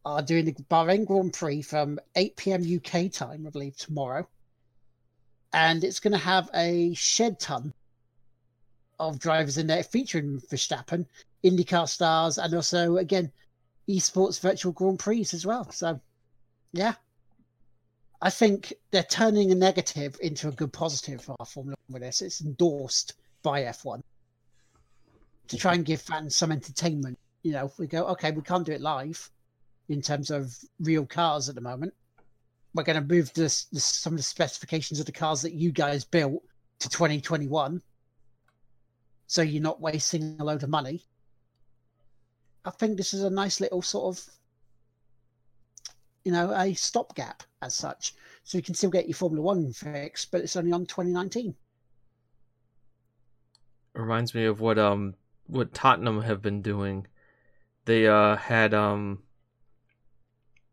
[0.05, 2.63] are doing the Bahrain Grand Prix from 8 p.m.
[2.63, 4.27] UK time, I believe, tomorrow,
[5.53, 7.73] and it's going to have a shed ton
[8.99, 11.05] of drivers in there featuring Verstappen,
[11.43, 13.31] IndyCar stars, and also again
[13.89, 15.69] esports virtual Grand Prix as well.
[15.71, 15.99] So,
[16.71, 16.95] yeah,
[18.21, 22.21] I think they're turning a negative into a good positive for our Formula One this.
[22.21, 24.01] It's endorsed by F1
[25.47, 27.19] to try and give fans some entertainment.
[27.43, 29.30] You know, we go, okay, we can't do it live
[29.89, 31.93] in terms of real cars at the moment.
[32.73, 35.71] We're going to move this, this some of the specifications of the cars that you
[35.71, 36.41] guys built
[36.80, 37.82] to 2021
[39.28, 41.04] so you're not wasting a load of money.
[42.63, 44.25] I think this is a nice little sort of,
[46.25, 48.13] you know, a stopgap as such.
[48.43, 51.55] So you can still get your Formula One fix, but it's only on 2019.
[53.93, 55.15] reminds me of what um
[55.47, 57.07] what Tottenham have been doing.
[57.85, 59.23] They uh had um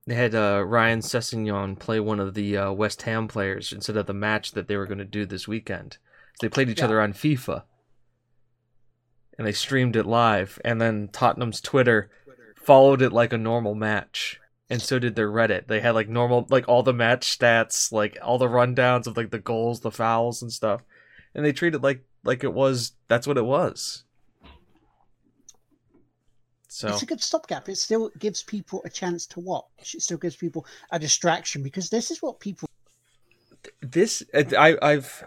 [0.06, 4.06] they had uh, Ryan Sessegnon play one of the uh, West Ham players instead of
[4.06, 5.98] the match that they were going to do this weekend.
[6.34, 6.86] So they played each Yeah.
[6.86, 7.62] other on FIFA,
[9.38, 10.58] and they streamed it live.
[10.64, 12.10] And then Tottenham's Twitter
[12.56, 14.41] followed it like a normal match,
[14.72, 15.66] and so did their Reddit.
[15.66, 19.30] They had like normal, like all the match stats, like all the rundowns of like
[19.30, 20.82] the goals, the fouls, and stuff,
[21.34, 22.92] and they treated like like it was.
[23.06, 24.04] That's what it was.
[26.68, 27.68] So It's a good stopgap.
[27.68, 29.94] It still gives people a chance to watch.
[29.94, 32.66] It still gives people a distraction because this is what people.
[33.82, 35.22] this I I've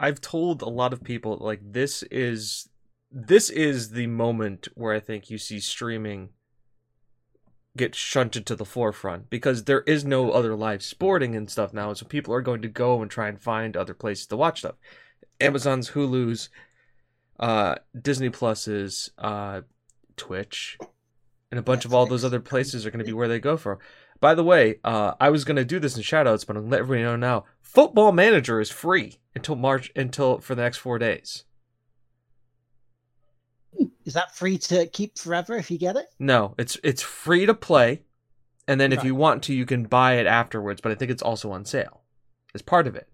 [0.00, 2.68] I've told a lot of people like this is
[3.12, 6.30] this is the moment where I think you see streaming
[7.76, 11.92] get shunted to the forefront because there is no other live sporting and stuff now
[11.92, 14.76] so people are going to go and try and find other places to watch stuff.
[15.40, 16.48] Amazon's hulu's
[17.40, 19.60] uh disney plus's uh
[20.16, 20.78] twitch
[21.50, 23.56] and a bunch of all those other places are going to be where they go
[23.56, 23.80] for
[24.20, 26.70] by the way uh i was going to do this in shoutouts but i'm going
[26.70, 30.78] to let everybody know now football manager is free until march until for the next
[30.78, 31.42] four days
[34.04, 36.06] Is that free to keep forever if you get it?
[36.18, 38.02] No, it's it's free to play,
[38.68, 40.80] and then if you want to, you can buy it afterwards.
[40.80, 42.02] But I think it's also on sale
[42.54, 43.08] as part of it.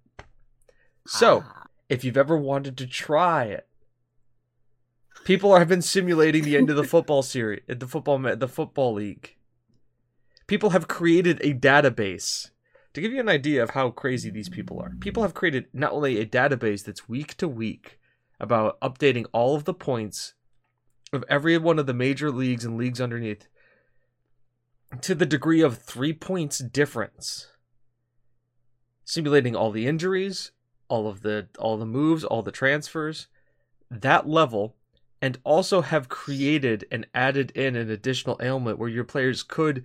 [1.06, 1.66] So Ah.
[1.88, 3.66] if you've ever wanted to try it,
[5.24, 9.36] people have been simulating the end of the football series, the football the football league.
[10.46, 12.50] People have created a database.
[12.94, 15.92] To give you an idea of how crazy these people are, people have created not
[15.92, 18.00] only a database that's week to week
[18.40, 20.34] about updating all of the points
[21.12, 23.48] of every one of the major leagues and leagues underneath
[25.00, 27.48] to the degree of three points difference
[29.04, 30.52] simulating all the injuries
[30.88, 33.26] all of the all the moves all the transfers
[33.90, 34.76] that level
[35.22, 39.84] and also have created and added in an additional ailment where your players could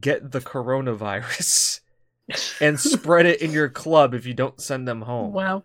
[0.00, 1.80] get the coronavirus
[2.60, 5.64] and spread it in your club if you don't send them home Wow.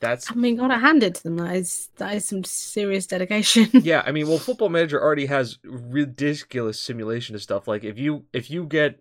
[0.00, 1.36] That's I mean, gotta hand it to them.
[1.38, 3.68] That is that is some serious dedication.
[3.72, 7.66] yeah, I mean, well, Football Manager already has ridiculous simulation of stuff.
[7.66, 9.00] Like if you if you get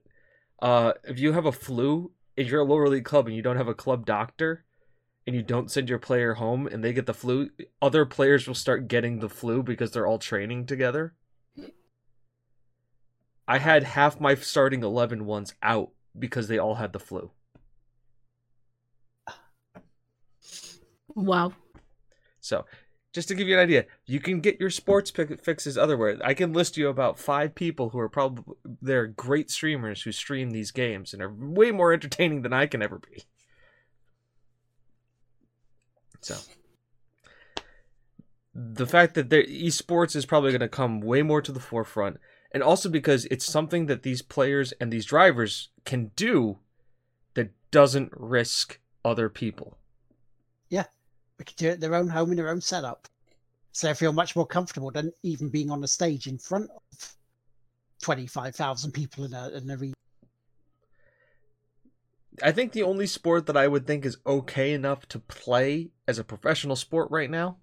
[0.61, 3.57] uh if you have a flu, if you're a lower league club and you don't
[3.57, 4.65] have a club doctor
[5.25, 7.49] and you don't send your player home and they get the flu,
[7.81, 11.13] other players will start getting the flu because they're all training together.
[13.47, 17.31] I had half my starting 11 ones out because they all had the flu.
[21.17, 21.53] Wow.
[22.39, 22.65] So,
[23.13, 26.17] just to give you an idea, you can get your sports pick- fixes otherwhere.
[26.23, 30.51] I can list you about five people who are probably they're great streamers who stream
[30.51, 33.23] these games and are way more entertaining than I can ever be.
[36.21, 36.35] So,
[38.53, 42.17] the fact that their esports is probably going to come way more to the forefront,
[42.51, 46.59] and also because it's something that these players and these drivers can do
[47.35, 49.77] that doesn't risk other people.
[51.37, 53.07] They can do it at their own home in their own setup.
[53.71, 57.15] So they feel much more comfortable than even being on the stage in front of
[58.01, 59.93] 25,000 people in a, in a
[62.43, 66.19] I think the only sport that I would think is okay enough to play as
[66.19, 67.57] a professional sport right now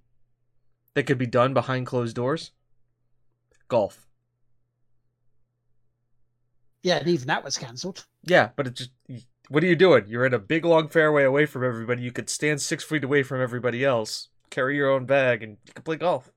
[0.94, 2.50] that could be done behind closed doors
[3.68, 4.06] golf.
[6.82, 8.06] Yeah, and even that was cancelled.
[8.24, 8.90] Yeah, but it just
[9.48, 10.04] what are you doing?
[10.08, 12.02] You're in a big long fairway away from everybody.
[12.02, 15.72] You could stand six feet away from everybody else, carry your own bag, and you
[15.72, 16.30] could play golf.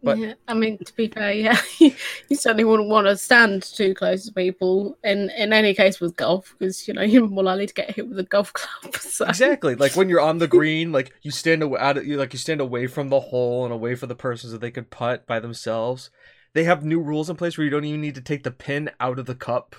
[0.02, 1.92] But- yeah, I mean, to be fair, yeah, you
[2.32, 6.54] certainly wouldn't want to stand too close to people in in any case with golf
[6.58, 8.94] because you know you're more likely to get hit with a golf club.
[8.96, 9.26] So.
[9.26, 9.74] Exactly.
[9.74, 12.38] Like when you're on the green, like you stand away, out of, you like you
[12.38, 15.38] stand away from the hole and away from the person so they could putt by
[15.38, 16.10] themselves.
[16.54, 18.90] They have new rules in place where you don't even need to take the pin
[18.98, 19.76] out of the cup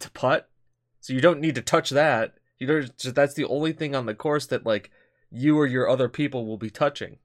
[0.00, 0.50] to putt,
[1.04, 2.32] so you don't need to touch that.
[2.58, 3.14] You don't.
[3.14, 4.90] That's the only thing on the course that like
[5.30, 7.18] you or your other people will be touching.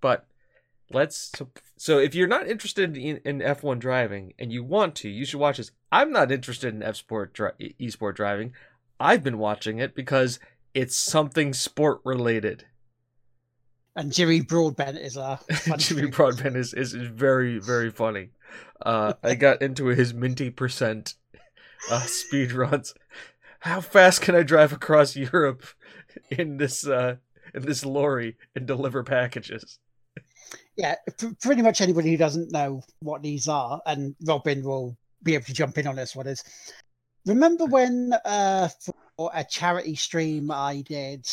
[0.00, 0.26] But
[0.90, 1.30] let's
[1.76, 5.38] so, if you're not interested in, in F1 driving and you want to, you should
[5.38, 5.70] watch this.
[5.92, 8.52] I'm not interested in F sport dri- esport driving.
[8.98, 10.40] I've been watching it because
[10.74, 12.64] it's something sport related.
[13.94, 15.38] And Jimmy Broadbent is a
[15.76, 16.10] Jimmy.
[16.10, 18.30] Broadbent is, is is very very funny.
[18.84, 21.14] Uh, I got into his minty percent
[21.90, 22.94] uh, speed runs.
[23.60, 25.64] How fast can I drive across Europe
[26.30, 27.16] in this uh,
[27.54, 29.78] in this lorry and deliver packages?
[30.76, 35.34] Yeah, pr- pretty much anybody who doesn't know what these are, and Robin will be
[35.34, 36.26] able to jump in on this one.
[36.26, 36.42] Is
[37.26, 38.68] remember when uh,
[39.16, 41.26] for a charity stream I did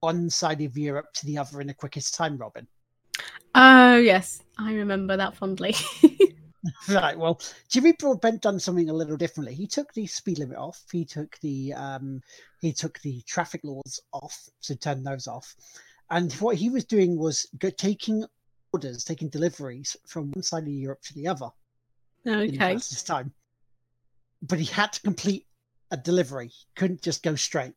[0.00, 2.66] one side of Europe to the other in the quickest time, Robin?
[3.54, 5.74] Oh yes, I remember that fondly.
[6.88, 7.18] Right.
[7.18, 9.54] Well, Jimmy Broadbent done something a little differently.
[9.54, 10.82] He took the speed limit off.
[10.90, 12.22] He took the um,
[12.60, 15.54] he took the traffic laws off, so turned those off.
[16.10, 18.24] And what he was doing was go, taking
[18.72, 21.48] orders, taking deliveries from one side of Europe to the other
[22.26, 22.56] okay.
[22.56, 23.32] fastest time.
[24.42, 25.46] But he had to complete
[25.90, 26.48] a delivery.
[26.48, 27.74] He couldn't just go straight.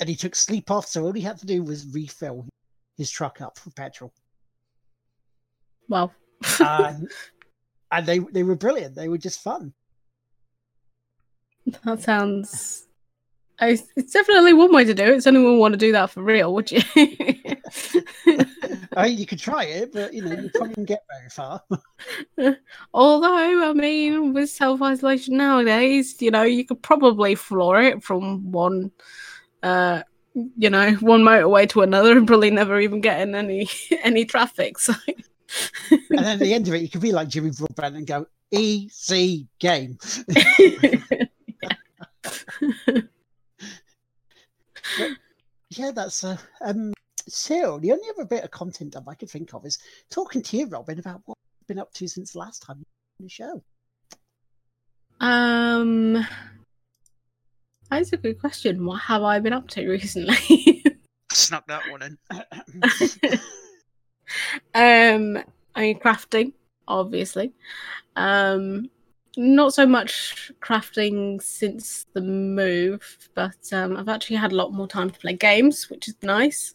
[0.00, 2.46] And he took sleep off, so all he had to do was refill
[2.96, 4.12] his truck up for petrol.
[5.88, 6.12] Well,
[6.60, 7.10] And,
[7.98, 8.94] and they they were brilliant.
[8.94, 9.72] They were just fun.
[11.84, 12.86] that sounds.
[13.60, 15.14] I- It's definitely one way to do it.
[15.14, 16.52] Does anyone want to do that for real?
[16.54, 16.80] Would you?
[18.96, 21.62] I mean, you could try it, but you know, you probably wouldn't get very far.
[22.94, 28.50] Although, I mean, with self isolation nowadays, you know, you could probably floor it from
[28.52, 28.90] one,
[29.62, 30.02] uh,
[30.34, 33.68] you know, one motorway to another and probably never even get in any
[34.02, 34.78] any traffic.
[34.78, 34.94] So,
[35.90, 38.26] and then at the end of it, you could be like Jimmy Broadbent and go,
[38.50, 39.98] easy game.
[45.76, 46.92] Yeah, that's uh, um.
[47.26, 49.78] So the only other bit of content that I could think of is
[50.10, 52.84] talking to you, Robin, about what you've been up to since the last time you
[52.84, 53.62] were on the show.
[55.20, 56.26] um,
[57.90, 58.84] that's a good question.
[58.84, 60.84] What have I been up to recently?
[61.32, 62.18] Snuck that one in.
[64.74, 65.38] um,
[65.74, 66.52] I mean, crafting,
[66.88, 67.52] obviously.
[68.16, 68.90] Um,
[69.36, 73.02] not so much crafting since the move,
[73.34, 76.74] but um, I've actually had a lot more time to play games, which is nice.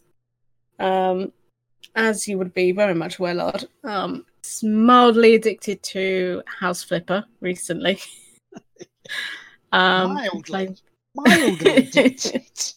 [0.78, 1.32] Um,
[1.96, 4.26] as you would be very much aware, Lord, um,
[4.62, 7.98] mildly addicted to House Flipper recently.
[9.72, 10.42] um, Mildly.
[10.42, 10.78] playing-
[11.14, 12.74] Mildly addicted.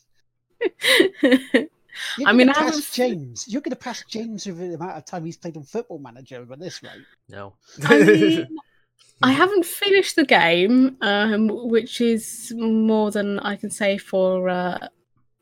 [2.18, 3.48] You're I mean, gonna I pass haven't- James.
[3.48, 6.38] You're going to pass James with the amount of time he's played on Football Manager
[6.38, 6.92] over this rate.
[7.30, 7.56] No.
[7.84, 8.58] I mean,
[9.24, 14.88] I haven't finished the game, um, which is more than I can say for uh,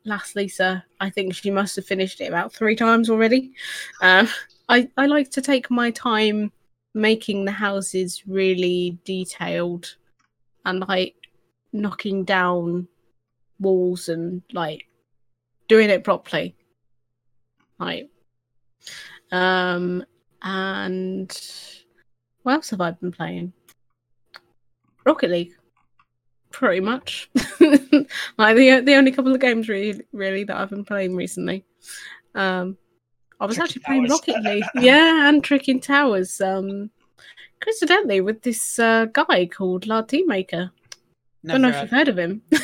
[0.04, 0.84] Last Lisa.
[1.00, 3.52] I think she must have finished it about three times already.
[4.00, 4.28] Um,
[4.68, 6.52] I, I like to take my time
[6.94, 9.96] making the houses really detailed
[10.64, 11.14] and like
[11.72, 12.86] knocking down
[13.58, 14.84] walls and like
[15.68, 16.54] doing it properly.
[17.78, 18.08] Right.
[19.32, 20.04] um,
[20.42, 21.30] and
[22.42, 23.52] what else have I been playing?
[25.04, 25.54] Rocket League,
[26.50, 27.30] pretty much.
[27.60, 31.64] like the the only couple of games really, really that I've been playing recently.
[32.34, 32.76] Um,
[33.40, 34.20] I was actually playing Towers.
[34.28, 36.40] Rocket League, yeah, and Tricky Towers.
[36.40, 36.90] Um,
[37.60, 40.70] coincidentally, with this uh, guy called La Team Maker.
[41.44, 42.42] I don't know if you've heard of him.
[42.52, 42.62] never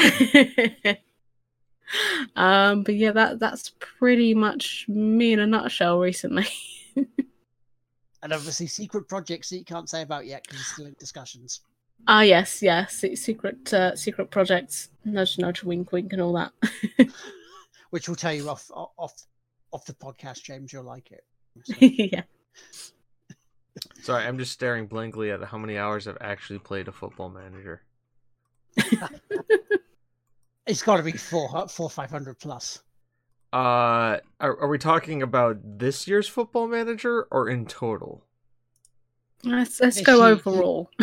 [2.36, 6.47] um, but yeah, that that's pretty much me in a nutshell recently.
[8.24, 11.59] And obviously, secret projects that you can't say about yet because you're still in discussions.
[12.07, 16.53] Ah, yes, yes, se- secret uh, secret projects, nudge, nudge, wink, wink, and all that.
[17.89, 19.14] which will tell you off off
[19.74, 20.72] off the podcast, James.
[20.72, 21.24] You'll like it.
[21.66, 22.24] So, yeah.
[24.01, 27.82] Sorry, I'm just staring blankly at how many hours I've actually played a football manager.
[30.65, 32.82] it's got to be four, four, five hundred plus.
[33.51, 38.26] Uh, are, are we talking about this year's football manager or in total?
[39.43, 40.89] Let's let's This go year- overall.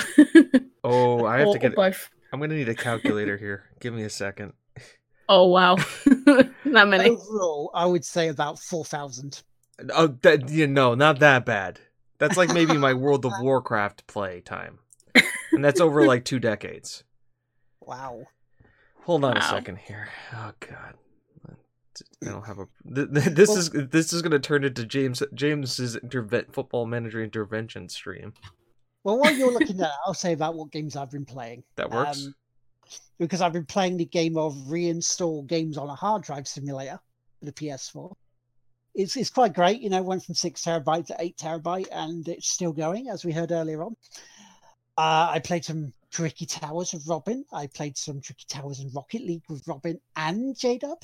[0.82, 1.74] Oh, I have or, to get.
[1.76, 2.08] both.
[2.32, 3.64] I'm gonna need a calculator here.
[3.80, 4.54] Give me a second.
[5.28, 7.10] Oh wow, that many.
[7.10, 9.42] Overall, I would say about four thousand.
[9.92, 11.80] Oh, that you know, not that bad.
[12.16, 14.78] That's like maybe my World of Warcraft play time,
[15.52, 17.04] and that's over like two decades.
[17.90, 18.22] Wow.
[19.04, 20.08] Hold on a second here.
[20.32, 20.94] Oh God,
[22.22, 22.66] I don't have a.
[22.94, 27.20] th- th- This Well- is this is gonna turn into James James's interve- football manager
[27.22, 28.32] intervention stream.
[29.02, 31.64] Well, while you're looking at, it, I'll say about what games I've been playing.
[31.76, 32.26] That works.
[32.26, 32.34] Um,
[33.18, 37.00] because I've been playing the game of reinstall games on a hard drive simulator
[37.40, 38.14] for the PS4.
[38.94, 40.00] It's it's quite great, you know.
[40.02, 43.82] Went from six terabyte to eight terabyte, and it's still going, as we heard earlier
[43.82, 43.96] on.
[44.96, 47.44] Uh, I played some Tricky Towers with Robin.
[47.52, 51.02] I played some Tricky Towers in Rocket League with Robin and J Dub.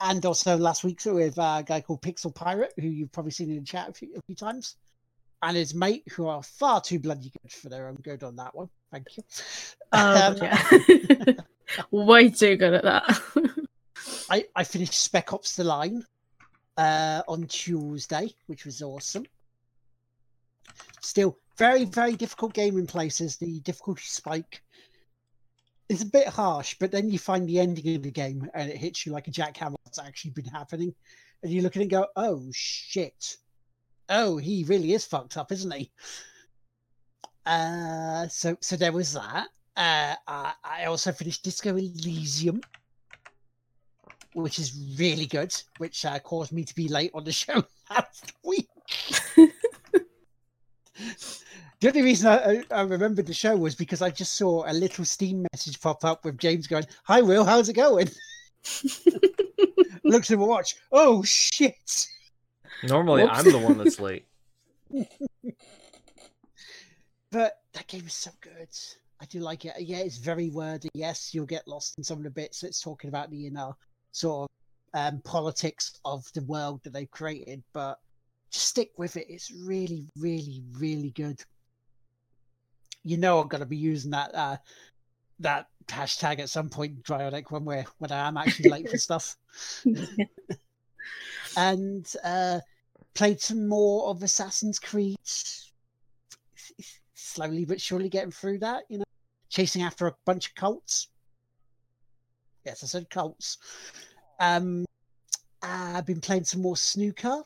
[0.00, 3.58] And also last week with a guy called Pixel Pirate, who you've probably seen in
[3.58, 4.76] the chat a few, a few times,
[5.42, 8.54] and his mate, who are far too bloody good for their own good on that
[8.54, 8.68] one.
[8.90, 9.22] Thank you.
[9.92, 11.32] Oh, Um, yeah.
[11.90, 13.20] Way too good at that.
[14.30, 16.04] I, I finished Spec Ops The Line
[16.76, 19.24] uh, on Tuesday, which was awesome.
[21.00, 23.36] Still, very, very difficult game in places.
[23.36, 24.62] The difficulty spike
[25.88, 28.76] is a bit harsh, but then you find the ending of the game and it
[28.76, 30.94] hits you like a jackhammer what's actually been happening.
[31.42, 33.36] And you look at it and go, oh shit.
[34.08, 35.90] Oh, he really is fucked up, isn't he?
[37.46, 39.48] Uh, so, so there was that.
[39.76, 42.60] Uh, I, I also finished Disco Elysium
[44.34, 48.32] which is really good, which uh, caused me to be late on the show last
[48.44, 48.68] week.
[51.84, 55.04] the only reason I, I, remembered the show was because I just saw a little
[55.04, 58.08] Steam message pop up with James going, "Hi, Will, how's it going?"
[60.04, 60.76] Looks at my watch.
[60.92, 62.06] Oh shit!
[62.84, 63.38] Normally, Whoops.
[63.38, 64.26] I'm the one that's late.
[67.30, 68.68] But that game is so good.
[69.20, 69.74] I do like it.
[69.80, 70.88] Yeah, it's very wordy.
[70.94, 72.62] Yes, you'll get lost in some of the bits.
[72.62, 73.74] It's talking about the you know
[74.12, 74.48] sort
[74.94, 77.98] of um, politics of the world that they've created, but
[78.52, 79.26] just stick with it.
[79.28, 81.42] It's really, really, really good.
[83.04, 84.56] You know, I'm going to be using that uh,
[85.40, 89.36] that hashtag at some point, Dryonic, when we're when I am actually late for stuff.
[91.56, 92.60] And uh,
[93.14, 95.16] played some more of Assassin's Creed.
[97.14, 99.04] Slowly but surely getting through that, you know,
[99.48, 101.08] chasing after a bunch of cults.
[102.64, 103.58] Yes, I said cults.
[104.40, 104.84] Um,
[105.62, 107.42] I've been playing some more snooker,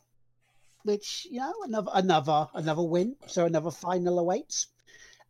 [0.82, 4.68] which you know another another another win, so another final awaits.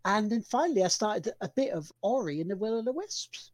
[0.05, 3.51] And then finally, I started a bit of Ori and the Will of the Wisps,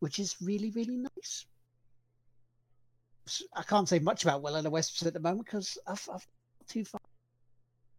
[0.00, 1.46] which is really really nice.
[3.54, 6.26] I can't say much about Will of the Wisps at the moment because I've, I've
[6.68, 7.00] too far,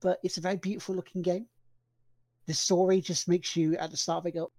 [0.01, 1.47] but it's a very beautiful looking game.
[2.45, 4.51] The story just makes you at the start of it go,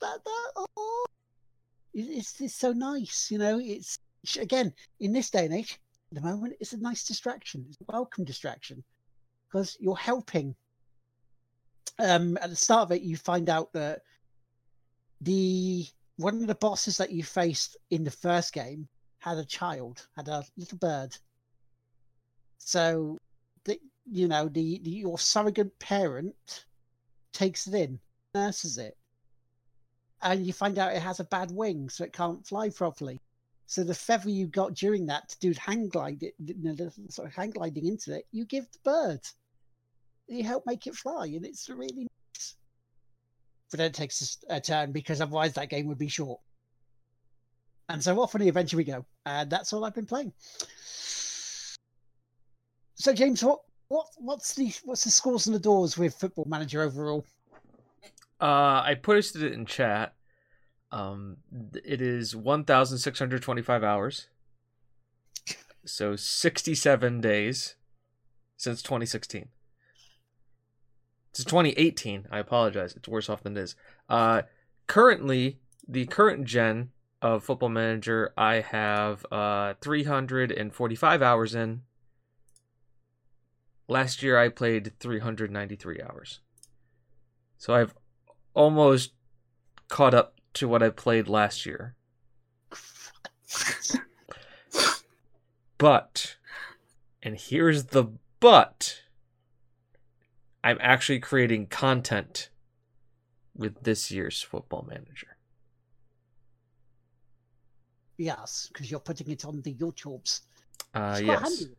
[0.00, 1.04] that, that, oh,
[1.94, 3.60] it's, it's so nice, you know.
[3.60, 3.98] It's
[4.38, 5.80] again in this day and age,
[6.12, 7.64] at the moment, it's a nice distraction.
[7.68, 8.84] It's a welcome distraction
[9.48, 10.54] because you're helping.
[11.98, 14.02] Um, at the start of it, you find out that
[15.20, 15.86] the
[16.16, 18.88] one of the bosses that you faced in the first game
[19.18, 21.16] had a child, had a little bird.
[22.58, 23.18] So,
[23.64, 23.78] the,
[24.10, 26.64] you know, the, the your surrogate parent
[27.32, 28.00] takes it in,
[28.34, 28.96] nurses it,
[30.22, 33.20] and you find out it has a bad wing, so it can't fly properly.
[33.66, 36.24] So the feather you got during that to do hang glide,
[37.08, 39.20] sort of hang gliding into it, you give the bird.
[40.28, 42.54] You help make it fly, and it's really nice.
[43.70, 46.40] But then it takes a turn because otherwise that game would be short.
[47.88, 50.32] And so off on the adventure we go, and that's all I've been playing.
[52.94, 56.82] So James, what what what's the what's the scores and the doors with Football Manager
[56.82, 57.26] overall?
[58.40, 60.14] Uh, I posted it in chat.
[60.90, 61.38] Um,
[61.84, 64.28] it is 1,625 hours.
[65.84, 67.76] So 67 days
[68.56, 69.48] since 2016.
[71.32, 72.28] Since 2018.
[72.30, 72.94] I apologize.
[72.94, 73.76] It's worse off than it is.
[74.08, 74.42] Uh,
[74.86, 75.58] currently,
[75.88, 81.82] the current gen of Football Manager, I have uh 345 hours in.
[83.88, 86.40] Last year, I played 393 hours.
[87.58, 87.94] So I've
[88.54, 89.12] almost
[89.88, 91.94] caught up to what I played last year.
[95.82, 96.36] But,
[97.24, 98.04] and here's the
[98.38, 99.01] but,
[100.64, 102.48] I'm actually creating content
[103.54, 105.36] with this year's football manager.
[108.16, 110.42] Yes, because you're putting it on the YouTubes.
[110.94, 111.42] Uh, yes.
[111.42, 111.74] handy.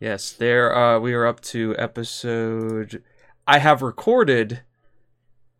[0.00, 3.02] Yes, there uh we are up to episode
[3.46, 4.62] I have recorded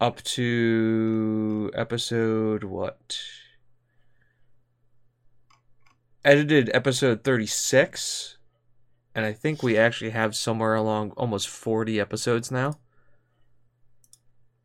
[0.01, 3.19] up to episode what?
[6.25, 8.39] Edited episode 36
[9.15, 12.79] and I think we actually have somewhere along almost 40 episodes now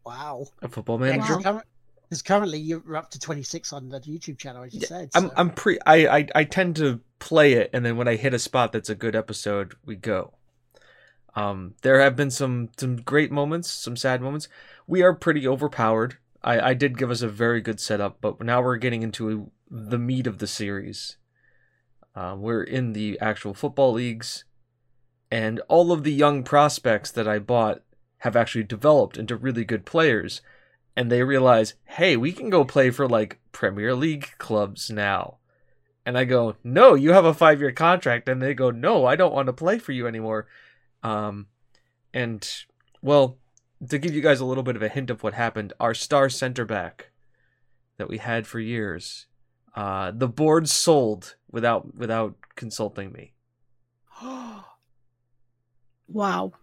[0.06, 0.47] Wow.
[0.62, 1.38] of Football Manager.
[1.38, 1.66] because current-
[2.10, 5.10] 'cause currently you're up to 26 on the YouTube channel, as you said.
[5.14, 8.34] I'm I'm pre I, I I tend to play it and then when I hit
[8.34, 10.34] a spot that's a good episode, we go.
[11.36, 14.47] Um, there have been some some great moments, some sad moments.
[14.88, 16.18] We are pretty overpowered.
[16.41, 20.00] I, I did give us a very good setup, but now we're getting into the
[20.00, 21.18] meat of the series.
[22.16, 24.43] Uh, we're in the actual football leagues,
[25.32, 27.82] and all of the young prospects that I bought
[28.20, 30.41] have actually developed into really good players.
[30.95, 35.38] And they realize, hey, we can go play for like Premier League clubs now.
[36.05, 38.28] And I go, no, you have a five year contract.
[38.28, 40.47] And they go, no, I don't want to play for you anymore.
[41.03, 41.47] Um,
[42.14, 42.47] and
[43.01, 43.38] well,
[43.88, 46.30] to give you guys a little bit of a hint of what happened, our star
[46.30, 47.12] center back
[47.97, 49.28] that we had for years,
[49.76, 53.34] uh, the board sold without without consulting me.
[56.12, 56.54] Wow.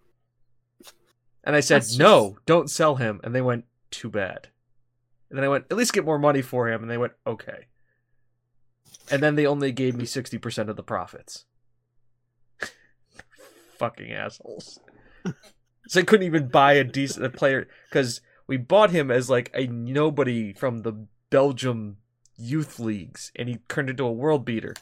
[1.45, 3.21] And I said, just- no, don't sell him.
[3.23, 4.49] And they went, too bad.
[5.31, 6.83] And then I went, at least get more money for him.
[6.83, 7.67] And they went, okay.
[9.11, 11.45] And then they only gave me 60% of the profits.
[13.79, 14.81] Fucking assholes.
[15.87, 19.67] so I couldn't even buy a decent player because we bought him as like a
[19.67, 21.99] nobody from the Belgium
[22.37, 24.75] youth leagues and he turned into a world beater.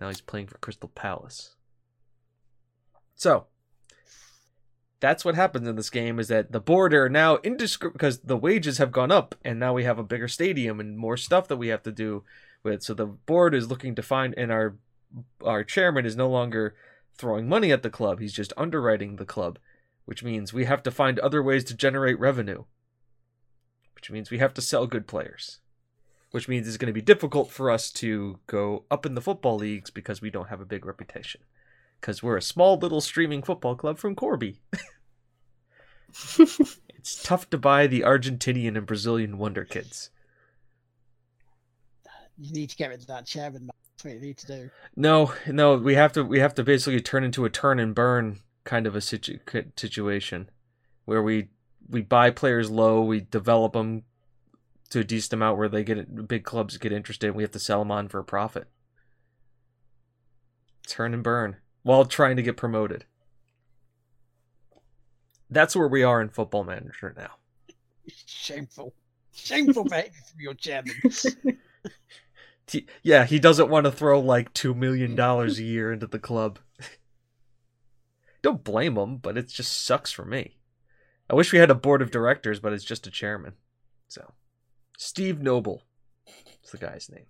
[0.00, 1.56] Now he's playing for Crystal Palace.
[3.14, 3.46] So,
[5.00, 8.92] that's what happens in this game is that the board now because the wages have
[8.92, 11.82] gone up and now we have a bigger stadium and more stuff that we have
[11.82, 12.24] to do
[12.62, 14.76] with so the board is looking to find and our
[15.44, 16.74] our chairman is no longer
[17.16, 19.58] throwing money at the club he's just underwriting the club
[20.04, 22.64] which means we have to find other ways to generate revenue
[23.94, 25.60] which means we have to sell good players
[26.30, 29.56] which means it's going to be difficult for us to go up in the football
[29.56, 31.40] leagues because we don't have a big reputation
[32.00, 34.60] because we're a small little streaming football club from Corby.
[36.38, 40.10] it's tough to buy the Argentinian and Brazilian wonder kids.
[42.36, 43.62] You need to get rid of that chairman.
[43.62, 43.70] man.
[43.96, 44.70] That's what you need to do.
[44.94, 48.38] No, no, we have to we have to basically turn into a turn and burn
[48.64, 49.40] kind of a situ-
[49.76, 50.50] situation
[51.04, 51.48] where we
[51.88, 54.02] we buy players low, we develop them
[54.90, 57.58] to a decent amount where they get big clubs get interested, and we have to
[57.58, 58.68] sell them on for a profit.
[60.86, 63.04] Turn and burn while trying to get promoted.
[65.50, 67.32] That's where we are in Football Manager now.
[68.26, 68.94] Shameful.
[69.32, 70.94] Shameful behavior from your chairman.
[73.02, 76.58] Yeah, he doesn't want to throw like two million dollars a year into the club.
[78.42, 80.56] Don't blame him, but it just sucks for me.
[81.30, 83.54] I wish we had a board of directors, but it's just a chairman.
[84.08, 84.32] So,
[84.98, 85.84] Steve Noble
[86.64, 87.26] is the guy's name.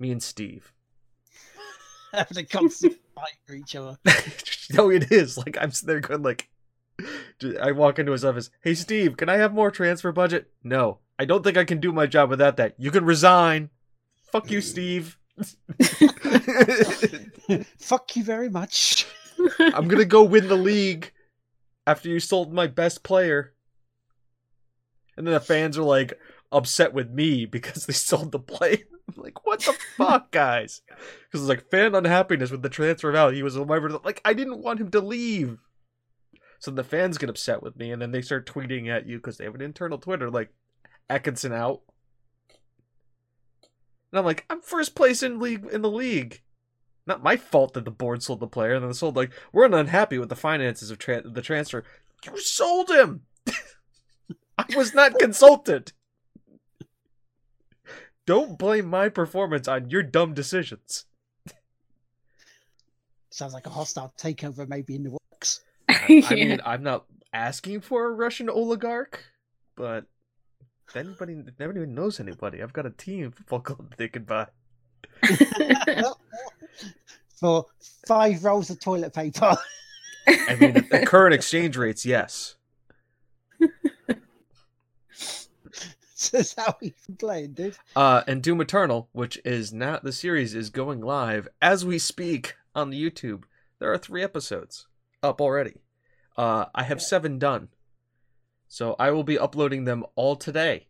[0.00, 0.72] Me and Steve.
[2.12, 3.96] Having a constant fight for each other.
[4.72, 5.38] no, it is.
[5.38, 6.50] Like I'm there going like,
[7.62, 8.50] I walk into his office.
[8.60, 10.50] Hey, Steve, can I have more transfer budget?
[10.64, 12.74] No, I don't think I can do my job without that.
[12.76, 13.70] You can resign.
[14.32, 15.16] Fuck you, Steve.
[17.78, 19.06] Fuck you very much.
[19.60, 21.12] I'm gonna go win the league
[21.86, 23.54] after you sold my best player.
[25.20, 26.18] And then the fans are like
[26.50, 28.78] upset with me because they sold the player.
[29.06, 30.80] I'm like, what the fuck, guys?
[30.88, 33.36] Because it's like fan unhappiness with the transfer value.
[33.36, 33.54] He was.
[33.54, 35.58] Like, I didn't want him to leave.
[36.58, 39.36] So the fans get upset with me, and then they start tweeting at you because
[39.36, 40.54] they have an internal Twitter like
[41.10, 41.82] Atkinson out.
[44.10, 46.40] And I'm like, I'm first place in league in the league.
[47.06, 49.66] Not my fault that the board sold the player, and then the sold like we're
[49.66, 51.84] unhappy with the finances of tra- the transfer.
[52.24, 53.26] You sold him.
[54.68, 55.92] I was not consulted.
[58.26, 61.06] Don't blame my performance on your dumb decisions.
[63.30, 65.60] Sounds like a hostile takeover maybe in the works.
[65.88, 69.24] I, I mean, I'm not asking for a Russian oligarch,
[69.76, 70.04] but
[70.88, 72.62] if anybody if nobody even knows anybody.
[72.62, 74.46] I've got a team football club they could buy.
[77.38, 77.64] For
[78.06, 79.56] five rolls of toilet paper.
[80.26, 82.56] I mean, at the current exchange rates, yes.
[86.32, 87.76] That's how been playing, dude.
[87.96, 92.56] Uh, and Doom Eternal, which is now the series is going live as we speak
[92.74, 93.44] on the YouTube.
[93.78, 94.86] There are three episodes
[95.22, 95.80] up already.
[96.36, 97.68] Uh, I have seven done,
[98.68, 100.86] so I will be uploading them all today.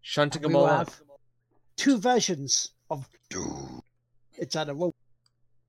[0.00, 0.90] Shunting them all up.
[1.76, 3.82] two versions of Doom
[4.36, 4.94] Eternal.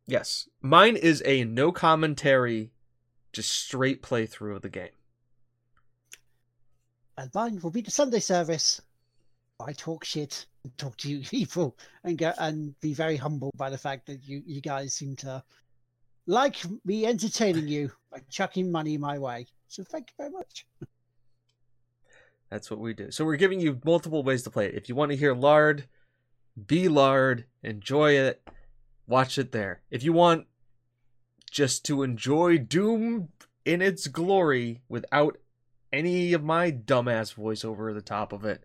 [0.05, 2.71] Yes, mine is a no commentary,
[3.33, 4.89] just straight playthrough of the game.
[7.19, 8.79] And mine will be the Sunday service.
[9.59, 13.69] I talk shit and talk to you people and go and be very humbled by
[13.69, 15.43] the fact that you, you guys seem to
[16.27, 16.55] like
[16.85, 19.47] me entertaining you by chucking money my way.
[19.67, 20.65] So thank you very much.
[22.49, 23.11] That's what we do.
[23.11, 24.75] So we're giving you multiple ways to play it.
[24.75, 25.89] If you want to hear Lard,
[26.67, 28.47] be Lard, enjoy it,
[29.07, 29.81] watch it there.
[29.91, 30.47] If you want
[31.51, 33.27] just to enjoy Doom
[33.65, 35.37] in its glory without
[35.91, 38.63] any of my dumbass voice over the top of it.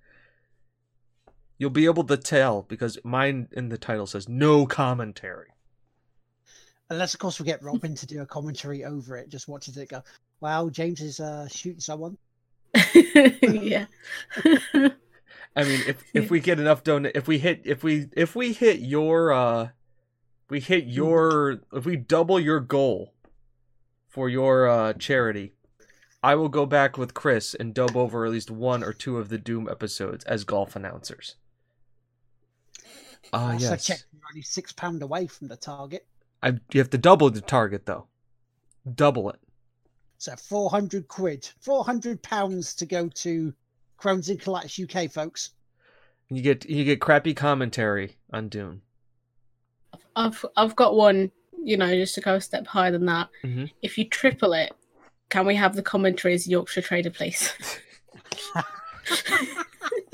[1.58, 5.48] You'll be able to tell because mine in the title says no commentary.
[6.90, 9.88] Unless, of course, we get Robin to do a commentary over it, just watches it
[9.88, 10.02] go.
[10.40, 12.18] Wow, James is uh, shooting someone.
[12.94, 13.86] yeah.
[15.56, 18.52] I mean, if if we get enough donate, if we hit, if we if we
[18.52, 19.68] hit your, uh
[20.50, 23.14] we hit your, if we double your goal
[24.08, 25.54] for your uh charity,
[26.24, 29.28] I will go back with Chris and dub over at least one or two of
[29.28, 31.36] the Doom episodes as golf announcers.
[33.32, 33.84] Ah, Also, yes.
[33.84, 36.06] check you're only six pound away from the target.
[36.42, 38.06] I, you have to double the target though.
[38.94, 39.38] Double it.
[40.16, 43.52] So 400 quid, 400 pounds to go to
[44.00, 45.50] Crohn's and Colitis UK, folks.
[46.30, 48.80] You get you get crappy commentary on Doom.
[50.16, 51.30] I've I've got one,
[51.62, 53.28] you know, just to go a step higher than that.
[53.44, 53.70] Mhm.
[53.82, 54.72] If you triple it,
[55.30, 57.52] can we have the commentary as Yorkshire Trader, please?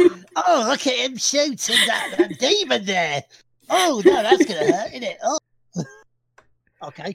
[0.36, 3.24] Oh, look at him shooting that, that demon there.
[3.68, 5.18] Oh, no, that's going to hurt, isn't it?
[5.22, 5.38] Oh.
[6.82, 7.14] Okay.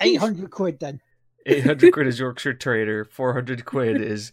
[0.00, 1.00] 800 quid then.
[1.46, 3.04] 800 quid is Yorkshire Trader.
[3.04, 4.32] 400 quid is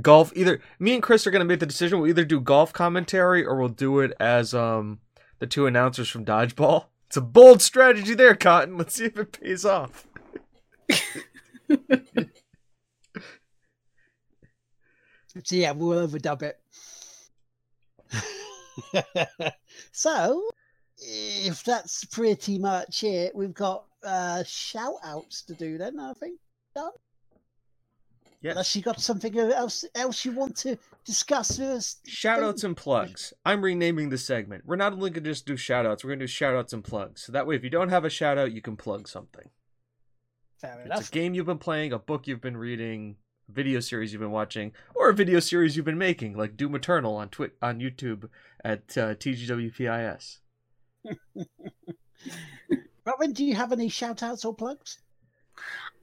[0.00, 0.32] golf.
[0.34, 2.00] Either me and Chris are going to make the decision.
[2.00, 5.00] We'll either do golf commentary or we'll do it as um
[5.38, 6.86] the two announcers from Dodgeball.
[7.08, 8.78] It's a bold strategy there, Cotton.
[8.78, 10.06] Let's see if it pays off.
[15.44, 16.60] So, yeah, we'll overdub it.
[19.92, 20.48] so,
[20.98, 26.38] if that's pretty much it, we've got uh, shout outs to do then, I think.
[26.74, 26.92] Done.
[28.42, 28.52] Yes.
[28.52, 31.96] Unless you got something else else you want to discuss with us.
[32.06, 33.32] Shout outs and plugs.
[33.44, 34.64] I'm renaming the segment.
[34.66, 36.72] We're not only going to just do shout outs, we're going to do shout outs
[36.72, 37.22] and plugs.
[37.22, 39.48] So that way, if you don't have a shout out, you can plug something.
[40.60, 41.08] Fair It's enough.
[41.08, 43.16] a game you've been playing, a book you've been reading,
[43.48, 47.16] video series you've been watching, or a video series you've been making, like Doom Eternal
[47.16, 48.28] on Twit on YouTube
[48.64, 50.38] at uh, TGWPIS.
[53.04, 54.98] Robin, do you have any shout outs or plugs?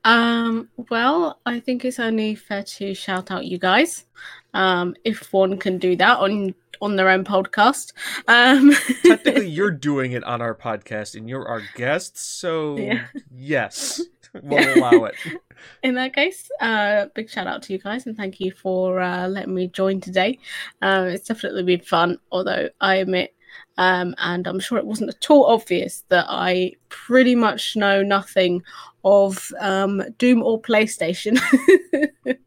[0.06, 4.06] Um, well, I think it's only fair to shout out you guys.
[4.54, 7.94] Um, if one can do that on on their own podcast.
[8.28, 8.74] Um
[9.04, 13.06] Technically, you're doing it on our podcast, and you're our guest, so Yeah.
[13.34, 14.02] yes,
[14.44, 15.16] we'll allow it.
[15.84, 19.28] in that case, uh, big shout out to you guys and thank you for uh,
[19.30, 20.38] letting me join today.
[20.82, 23.34] Um, it's definitely been fun, although I admit,
[23.78, 28.62] um, and I'm sure it wasn't at all obvious that I pretty much know nothing
[29.04, 31.38] of um, Doom or PlayStation.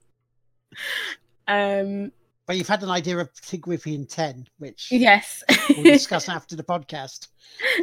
[1.49, 2.13] um,
[2.47, 5.43] But you've had an idea of Tigwithian 10, which yes.
[5.71, 7.29] we'll discuss after the podcast.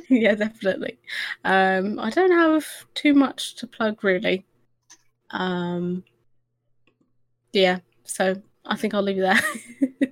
[0.10, 0.98] yeah, definitely.
[1.44, 4.46] Um, I don't have too much to plug really.
[5.30, 6.04] Um,
[7.52, 9.22] yeah, so I think I'll leave it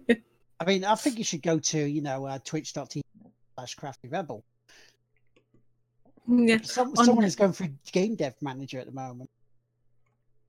[0.07, 0.17] there.
[0.59, 3.01] I mean, I think you should go to, you know, uh, twitch.tv
[3.55, 4.43] slash crafty rebel.
[6.27, 9.29] Yeah, Some, On- someone is going through Game Dev Manager at the moment.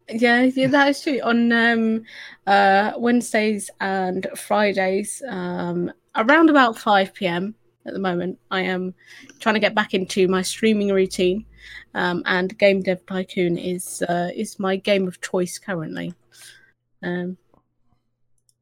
[0.08, 1.20] yeah, yeah, that is true.
[1.22, 2.04] On um,
[2.46, 7.54] uh, Wednesdays and Fridays, um, around about five pm
[7.86, 8.94] at the moment, I am
[9.40, 11.46] trying to get back into my streaming routine,
[11.94, 16.14] um, and Game Dev Tycoon is uh, is my game of choice currently.
[17.02, 17.36] Um,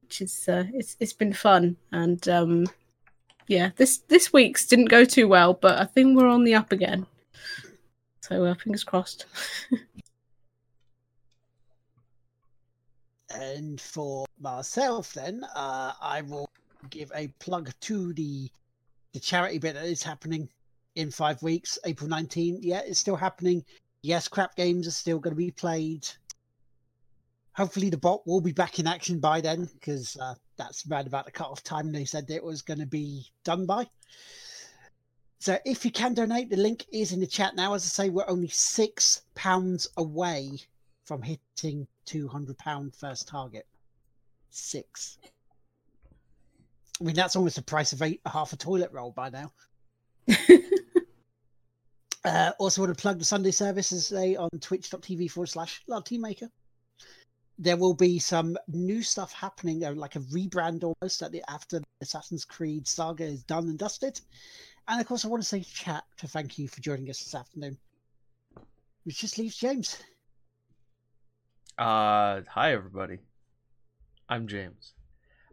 [0.03, 2.67] which is uh, it's it's been fun and um,
[3.51, 6.71] yeah, this this week's didn't go too well, but I think we're on the up
[6.71, 7.07] again.
[8.21, 9.27] So uh, fingers crossed.
[13.33, 16.51] And for myself, then, uh, I will
[16.91, 18.51] give a plug to the
[19.13, 20.49] the charity bit that is happening
[20.97, 22.59] in five weeks, April 19th.
[22.61, 23.65] Yeah, it's still happening.
[24.03, 26.09] Yes, crap games are still going to be played.
[27.55, 31.25] Hopefully, the bot will be back in action by then because uh, that's around about
[31.25, 33.89] the cut-off time they said it was going to be done by.
[35.41, 37.75] So, if you can donate, the link is in the chat now.
[37.75, 40.59] As I say, we're only six pounds away
[41.05, 43.67] from hitting two hundred pound first target.
[44.51, 45.19] Six.
[47.01, 49.53] I mean, that's almost the price of eight, half a toilet roll by now.
[52.23, 56.51] Uh, also, want to plug the Sunday services today on twitch.tv forward slash Maker.
[57.63, 61.83] There will be some new stuff happening, uh, like a rebrand almost at the after
[62.01, 64.19] Assassin's Creed saga is done and dusted.
[64.89, 67.35] And of course, I want to say chat to thank you for joining us this
[67.35, 67.77] afternoon.
[69.05, 69.99] Which just leaves James.
[71.77, 73.19] Uh, hi everybody.
[74.27, 74.95] I'm James.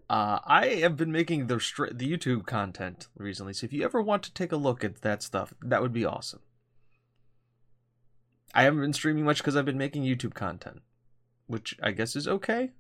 [0.10, 1.56] Uh, I have been making the
[1.94, 5.22] the YouTube content recently, so if you ever want to take a look at that
[5.22, 6.40] stuff, that would be awesome.
[8.54, 10.82] I haven't been streaming much because I've been making YouTube content,
[11.48, 12.72] which I guess is okay.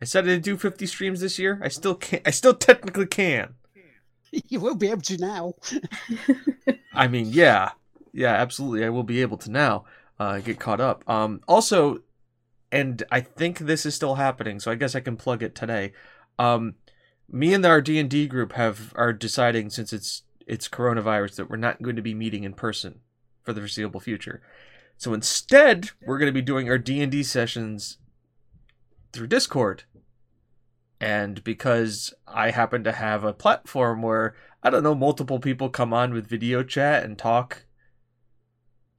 [0.00, 1.60] I said I'd do 50 streams this year.
[1.62, 2.26] I still can't.
[2.26, 3.54] I still technically can.
[4.48, 5.52] You will be able to now.
[6.94, 7.72] I mean, yeah,
[8.14, 8.82] yeah, absolutely.
[8.82, 9.84] I will be able to now
[10.18, 11.06] uh, get caught up.
[11.06, 11.98] Um, also,
[12.70, 15.92] and I think this is still happening, so I guess I can plug it today.
[16.38, 16.76] Um,
[17.30, 21.50] me and our D and D group have are deciding since it's it's coronavirus that
[21.50, 23.00] we're not going to be meeting in person
[23.42, 24.40] for the foreseeable future.
[25.02, 27.98] So instead, we're going to be doing our D and D sessions
[29.12, 29.82] through Discord.
[31.00, 35.92] And because I happen to have a platform where I don't know multiple people come
[35.92, 37.64] on with video chat and talk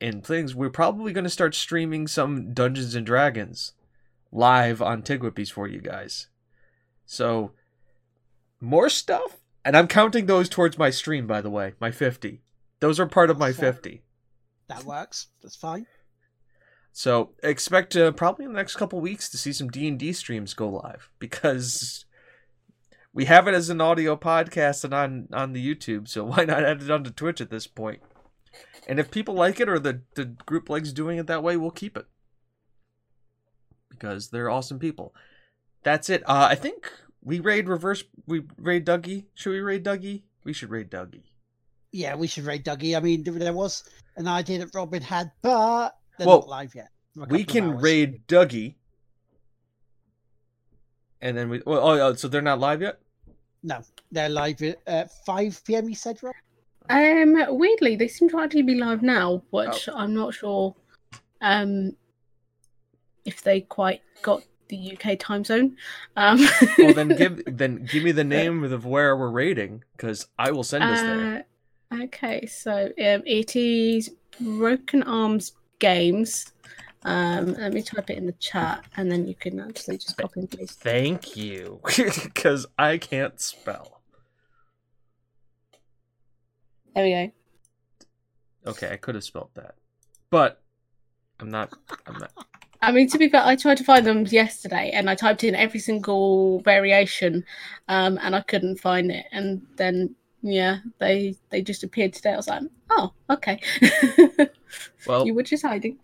[0.02, 3.72] and things, we're probably going to start streaming some Dungeons and Dragons
[4.30, 6.28] live on Tigwhippies for you guys.
[7.06, 7.54] So
[8.60, 11.28] more stuff, and I'm counting those towards my stream.
[11.28, 12.42] By the way, my 50.
[12.82, 14.04] Those are part of my 50.
[14.68, 15.28] That works.
[15.42, 15.86] That's fine.
[16.96, 20.14] So expect uh, probably in the next couple weeks to see some D and D
[20.14, 22.06] streams go live because
[23.14, 26.08] we have it as an audio podcast and on on the YouTube.
[26.08, 28.02] So why not add it onto Twitch at this point?
[28.88, 31.72] And if people like it or the the group likes doing it that way, we'll
[31.72, 32.06] keep it
[33.90, 35.16] because they're awesome people.
[35.84, 36.22] That's it.
[36.30, 36.92] Uh, I think
[37.24, 38.04] we raid reverse.
[38.28, 39.26] We raid Dougie.
[39.34, 40.24] Should we raid Dougie?
[40.44, 41.24] We should raid Dougie.
[41.92, 42.96] Yeah, we should raid Dougie.
[42.96, 43.84] I mean, there- there was
[44.16, 46.90] an idea that Robin had, but they're Well, not live yet.
[47.16, 48.76] We can raid Dougie.
[51.22, 51.62] And then we.
[51.66, 53.00] Well, oh, oh, so they're not live yet.
[53.62, 55.88] No, they're live at 5 p.m.
[55.88, 56.36] You said, Rob?
[56.90, 59.96] Um, weirdly, they seem to actually be live now, which Oh.
[59.96, 60.76] I'm not sure
[61.42, 61.96] um
[63.26, 65.78] if they quite got the UK time zone.
[66.18, 66.46] Um,
[66.78, 70.64] Well, then give then give me the name of where we're raiding because I will
[70.64, 71.46] send us there.
[71.92, 74.12] Uh, okay, so um, it is
[74.42, 76.52] Broken Arms Games.
[77.06, 80.40] Um, let me type it in the chat, and then you can actually just copy
[80.40, 80.80] and paste.
[80.80, 81.82] Thank you,
[82.24, 84.02] because I can't spell.
[86.96, 88.72] There we go.
[88.72, 89.76] Okay, I could have spelled that,
[90.30, 90.62] but
[91.40, 91.74] I'm not.
[92.08, 92.32] I'm not.
[92.82, 95.56] I mean, to be fair, I tried to find them yesterday, and I typed in
[95.56, 97.44] every single variation,
[97.90, 99.26] um, and I couldn't find it.
[99.32, 102.32] And then, yeah, they they just appeared today.
[102.32, 103.60] I was like, oh, okay.
[105.08, 106.00] Well, you were just hiding.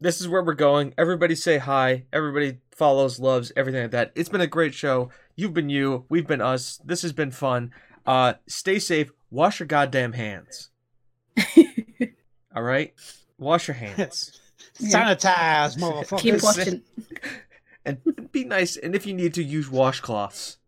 [0.00, 0.94] this is where we're going.
[0.98, 2.04] Everybody say hi.
[2.12, 4.12] Everybody follows, loves, everything like that.
[4.14, 5.10] It's been a great show.
[5.34, 6.04] You've been you.
[6.08, 6.80] We've been us.
[6.84, 7.72] This has been fun.
[8.06, 9.10] Uh, stay safe.
[9.30, 10.70] Wash your goddamn hands.
[12.54, 12.94] All right,
[13.38, 14.40] wash your hands.
[14.78, 15.14] Yeah.
[15.14, 16.18] Sanitize, motherfuckers.
[16.18, 16.82] Keep watching.
[17.86, 18.76] and be nice.
[18.76, 20.58] And if you need to use washcloths,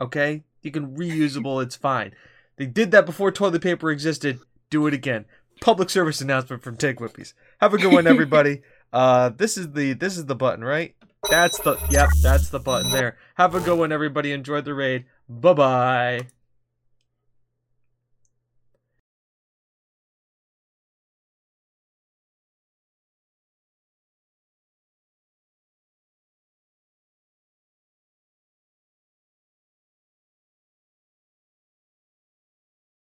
[0.00, 1.60] okay, you can reusable.
[1.64, 2.12] It's fine.
[2.58, 4.38] They did that before toilet paper existed.
[4.70, 5.24] Do it again.
[5.60, 7.32] Public service announcement from Tigwhippies.
[7.60, 8.62] Have a good one, everybody.
[8.92, 10.94] uh, this is the this is the button, right?
[11.30, 12.08] That's the yep.
[12.22, 13.16] That's the button there.
[13.36, 14.32] Have a good one, everybody.
[14.32, 15.06] Enjoy the raid.
[15.28, 16.20] Bye bye.